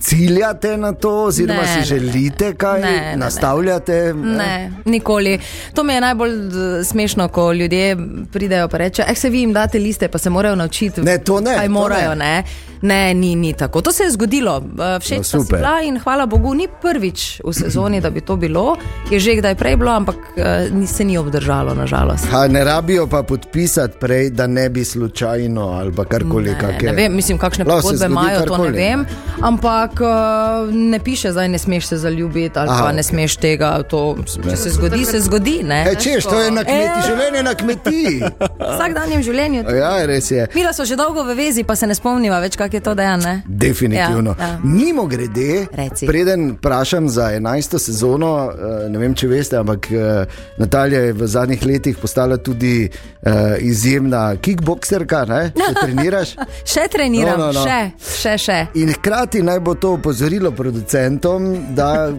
[0.00, 3.16] ciljate na to, oziroma Ne, si ne, želite kaj, Ne, ne, ne.
[3.16, 4.14] nastavljate?
[4.14, 5.38] Ne, nikoli.
[5.74, 6.32] To mi je najbolj
[6.84, 7.96] smešno, ko ljudje
[8.32, 11.00] pridejo in rečejo: Eh, se vi jim date liste, pa se morajo naučiti.
[11.02, 12.24] Ne, to ne, Kaj to morajo, ne.
[12.26, 12.44] ne.
[12.82, 13.14] Ne.
[13.14, 13.80] ni, ni tako.
[13.80, 14.56] To se je zgodilo.
[14.58, 15.46] Eh, Všeč No, super.
[15.46, 18.76] si bila in hvala Bogu, ni prvič v sezoni, da bi to bilo.
[19.10, 22.24] Je že kdaj prej bilo, ampak eh, ni- se ni obdržalo, nažalost.
[22.26, 26.50] Ha, ne rabijo pa podpisati prej, da ne bi slučajno ali karkoli.
[26.52, 29.06] Ne, ne vem, mislim, kakšne pogodbe imajo, to ne vem.
[29.40, 30.08] Ampak uh,
[30.70, 33.02] ne piše, zdaj ne smeš se zaljubiti ali Aha, pa ne okej.
[33.04, 33.82] smeš tega.
[33.82, 35.62] To, če se zgodi, se zgodi.
[35.62, 35.84] Ne?
[35.84, 37.06] E, češ, to je na kmetiji, E.
[37.06, 38.22] življenje na kmetiji.
[38.70, 39.64] Vsakdanjem življenju.
[39.70, 40.46] Ja, res je.
[40.54, 43.42] Mila so že dolgo v vezi, pa se ne spomniva več, kako je to dejanje.
[43.46, 44.34] Definitivno.
[44.38, 44.58] Ja, ja.
[44.64, 46.06] Mimo grede, Reci.
[46.06, 47.78] preden vprašam za 11.
[47.78, 50.26] sezono, eh, ne vem, če veste, ampak eh,
[50.58, 52.88] Natalija je v zadnjih letih postala tudi
[53.22, 55.24] uh, izjemna kickboxerka.
[55.24, 55.52] ne?
[55.56, 56.28] Se treniraš?
[56.64, 57.64] Še treniram, No, no, no.
[57.64, 57.90] še,
[58.22, 58.66] še, še.
[58.74, 62.12] In hkrati naj bo to opozorilo producentom, da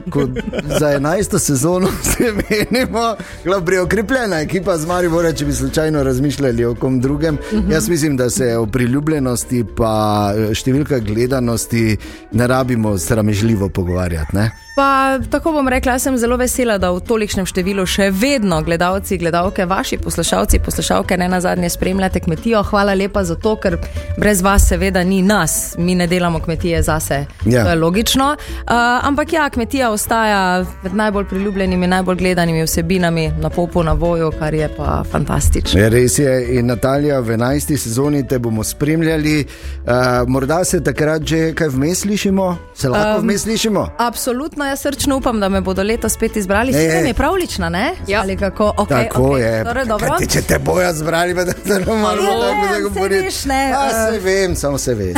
[0.80, 1.40] za 11.
[1.40, 7.00] sezono se menimo, da je okrepljena ekipa z Maribora, če bi slučajno razmišljali o kom
[7.02, 7.36] drugem.
[7.52, 7.74] Uh -huh.
[7.74, 9.94] Jaz mislim, da se o priljubljenosti pa
[10.36, 11.98] eh, številka gledanosti
[12.38, 14.36] ne rabimo sramežljivo pogovarjati.
[14.36, 14.50] Ne?
[14.76, 19.66] Pa tako bom rekla, sem zelo vesela, da v tolikšnem številu še vedno gledalci, gledalke,
[19.68, 22.62] vaši poslušalci, poslušalke ne na zadnje spremljate kmetijo.
[22.64, 23.76] Hvala lepa za to, ker
[24.18, 27.26] brez vas seveda ni nas, mi ne delamo kmetije zase.
[27.46, 27.66] Ja.
[27.66, 28.30] To je logično.
[28.32, 28.72] Uh,
[29.08, 34.54] ampak ja, kmetija ostaja med najbolj priljubljenimi, najbolj gledanimi vsebinami na popu, na voju, kar
[34.54, 35.82] je pa fantastično.
[35.82, 37.76] Ja, res je, in Natalija, v 11.
[37.78, 39.44] sezoni te bomo spremljali.
[39.84, 43.88] Uh, morda se takrat že kaj vmes slišimo, se lahko Um, vmes slišimo.
[43.98, 46.72] Absolutno absolutno jaz srčno upam, da me bodo letos spet izbrali.
[46.72, 47.10] Ne, Sedem ne.
[47.10, 47.94] je pravlična, ne?
[48.08, 48.22] Ja.
[48.22, 48.74] Ali kako?
[48.78, 49.38] Okay, Tako okay.
[49.38, 49.64] je.
[49.64, 50.16] Torej, dobro.
[50.20, 53.26] Ti, če te bojo zbrali, da te ne moreš Ja, tako saj zagovoriti.
[53.26, 54.12] veš, ne, A, eh.
[54.12, 55.14] se vem, samo se veš.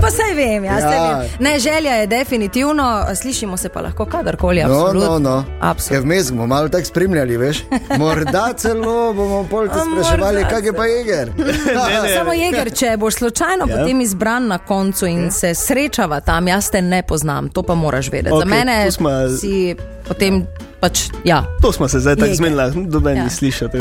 [0.00, 0.78] Pa saj vem, Ja.
[0.78, 1.18] ja.
[1.18, 1.28] vem.
[1.40, 4.62] Ne, želja je definitivno, slišimo se pa lahko kadarkoli.
[4.62, 5.44] No, no, no.
[5.90, 7.64] Ja, vmes bomo malo tako spremljali, veš.
[7.98, 11.32] Morda celo bomo pol te spraševali, kak je pa jeger.
[12.18, 13.76] Samo jeger, če boš slučajno ja.
[13.76, 15.30] potem izbran na koncu in ja.
[15.30, 18.30] se srečava tam, jaz te ne poznam, to pa moraš vedeti.
[18.30, 19.76] Okay, Za mene smo- si
[20.08, 20.46] potem
[20.80, 21.44] pač ja.
[21.62, 23.24] To smo se zdaj tako zmenili, da Ja.
[23.24, 23.78] ne slišite.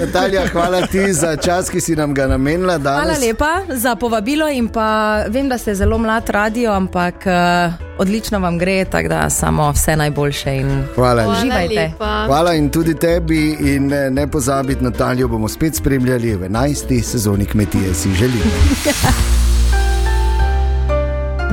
[0.00, 3.04] Natalija, hvala ti za čas, ki si nam ga namenila danes.
[3.06, 4.88] Hvala lepa za povabilo in pa
[5.28, 7.32] vem, da ste zelo mlad radio, ampak uh,
[7.98, 11.28] odlično vam gre, tako da samo vse najboljše in Hvala.
[11.30, 11.74] uživajte.
[11.74, 12.24] lepa.
[12.26, 17.02] Hvala in tudi tebi, in eh, ne pozabiti, Natalijo bomo spet spremljali v 11.
[17.02, 18.42] sezoni kmetije, si želim.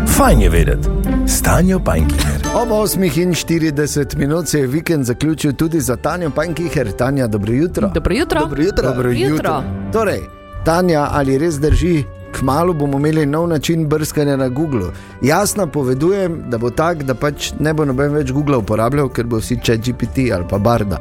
[0.07, 0.87] Fajn je vedeti,
[1.27, 2.41] stanje Pajnkinger.
[2.55, 6.91] Ob 8.40 minut se je vikend zaključil tudi za Tanjo Pankiher.
[6.91, 7.91] Tanja, dobro jutro.
[7.93, 8.39] Dobro jutro.
[8.39, 8.89] Dobro jutro.
[8.89, 9.27] Dobro jutro.
[9.35, 9.63] jutro.
[9.93, 10.19] Torej,
[10.65, 12.03] Tanja, ali res drži?
[12.39, 14.89] Kmalo bomo imeli nov način brskanja na Google.
[15.21, 19.37] Jaz napovedujem, da bo tak, da pač ne bo noben več Google uporabljal, ker bo
[19.37, 20.97] vsi če GPT ali pa Barda.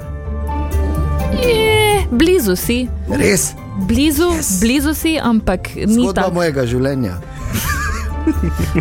[1.46, 3.52] Je, blizu si, Res,
[3.86, 4.60] blizu, yes.
[4.60, 6.34] blizu si, ampak ni zgodba tako.
[6.34, 7.14] mojega življenja.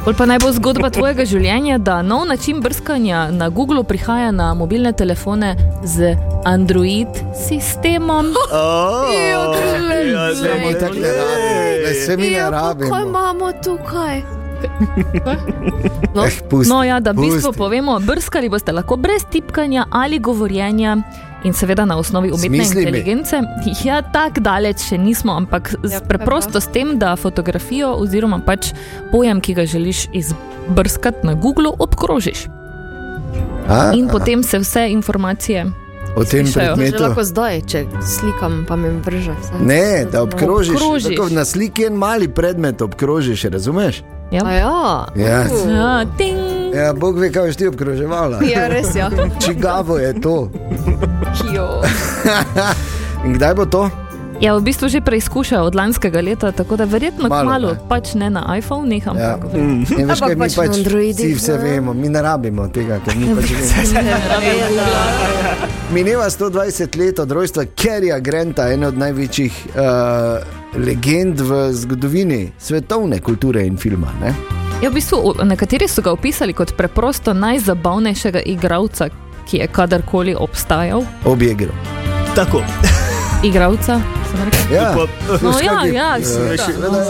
[0.06, 4.54] Bolj pa naj bo zgodba tvojega življenja, da nov način brskanja na Googlu prihaja na
[4.54, 6.16] mobilne telefone z
[6.46, 7.08] Android
[7.48, 8.34] sistemom.
[10.10, 12.90] Ja, Se mi tako ne rabi, se mi ne Ja, rabi.
[12.90, 14.22] Kaj imamo tukaj?
[16.16, 20.20] No, Eh, pusti, No, ja, da v bistvu povemo, brskali boste lahko brez tipkanja ali
[20.20, 20.98] govorjenja.
[21.42, 22.82] In seveda na osnovi umetne Smisli mi.
[22.82, 23.40] inteligence.
[23.84, 28.74] Ja, tako daleč še nismo, ampak Ja, preprosto s tem, da fotografijo oziroma pač
[29.12, 32.48] pojem, ki ga želiš izbrskati na Googlu, obkrožiš.
[33.68, 35.66] A, In a, potem se vse informacije.
[36.16, 36.66] o tem slišajo.
[36.66, 37.04] Že predmetu.
[37.04, 39.54] lahko zdaj, če slikam, pa mi vrže vse.
[39.62, 40.76] Ne, da obkrožiš.
[40.76, 41.16] Obkrožiš.
[41.16, 44.02] Tako Na sliki en mali predmet obkrožiš, razumeš?
[44.32, 44.42] Ja.
[44.42, 45.06] A ja.
[45.18, 45.40] Ja.
[45.68, 46.38] Ja, ting.
[46.72, 48.40] Ja, Bog ve, kaj boš ti obkroževala.
[48.54, 49.10] Ja, res ja.
[49.40, 50.50] Čigavo je to?
[51.50, 51.82] Jo.
[53.26, 53.90] In kdaj bo to?
[54.40, 57.80] Ja, v bistvu že preizkušajo od lanskega leta, tako da verjetno Malo, kmalo, ne.
[57.90, 59.04] pač ne na iPhone, Ja.
[59.36, 59.60] ampak ja.
[59.60, 61.60] Ne, veš, Ampak kaj, mi pač na pač Androidih, vsi vse ne.
[61.60, 64.86] vemo, mi ne rabimo tega, ker mi pač vemo.
[65.92, 69.80] Mineva 120 let od rojstva Kerija Granta, ene od največjih uh,
[70.78, 74.14] legend v zgodovini svetovne kulture in filma.
[74.22, 74.34] Ne?
[74.82, 79.10] Ja, v bistvu, nekateri so ga opisali kot preprosto najzabavnejšega igralca,
[79.50, 81.04] ki je kadarkoli obstajal.
[81.26, 81.74] Objegro.
[82.36, 82.64] Tako.
[83.50, 84.02] Igralca.
[84.72, 84.96] Ja,
[85.42, 87.04] No, ja, ja, no,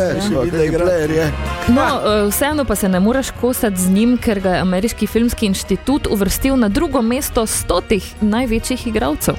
[1.14, 1.32] ja.
[1.68, 5.46] No, eh, vseeno pa se ne moreš kosati z njim, ker ga je Ameriški filmski
[5.46, 9.36] inštitut uvrstil na drugo mesto stotih največjih igralcev.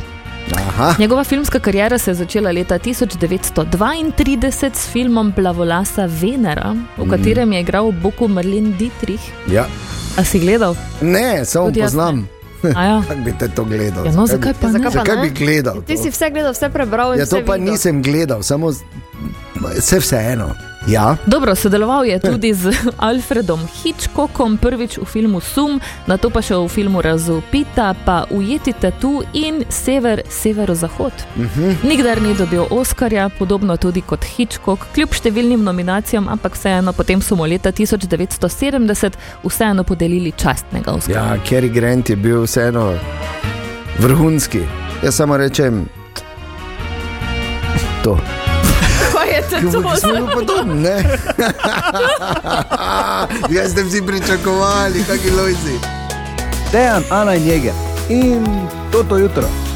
[0.56, 7.52] Aha, Njegova filmska karijera se je začela leta 1932 s filmom Plavolasa Venera, v katerem
[7.52, 9.20] je igral Boku Marlene Dietrich.
[9.46, 9.66] ja.
[10.16, 10.74] A si gledal?
[11.00, 12.28] Ne, samo poznam.
[12.66, 13.02] A ja.
[13.08, 14.06] Kako bi te to gledal?
[14.06, 14.72] Ja, no, Zakaj zakaj bi- pa ne?
[14.72, 15.22] Zakaj pa Zakaj ne?
[15.22, 15.82] bi gledal?
[15.82, 16.02] Ti to?
[16.02, 17.72] si vse gledal, vse prebral in Ja, to pa videl.
[17.72, 18.72] nisem gledal, samo
[19.70, 20.50] vse vseeno.
[20.90, 26.42] Ja, Dobro, sodeloval je tudi z Alfredom Hitchcockom, prvič v filmu Sum, na to pa
[26.42, 31.12] še v filmu Razupita, pa Ujeti tatu in Sever, Severozahod.
[31.38, 31.76] Uh -huh.
[31.86, 37.36] Nikdar ni dobil Oscarja, podobno tudi kot Hitchcock, kljub številnim nominacijam, ampak vseeno potem so
[37.36, 39.12] mu leta 1970
[39.44, 41.20] vseeno podelili častnega Oscarja.
[41.20, 42.98] ja Kerry Grant je bil vseeno
[43.98, 44.60] vrhunski.
[45.02, 45.86] Jaz samo rečem
[48.02, 48.39] to.
[49.50, 49.96] Kaj je to?
[49.96, 51.18] Smo bili podobni, ne?
[53.56, 55.78] Jaz ste vsi pričakovali, kakšni lojzi.
[56.72, 57.74] Dejan, Ana in Jeger
[58.08, 58.44] in
[58.92, 59.69] toto jutro.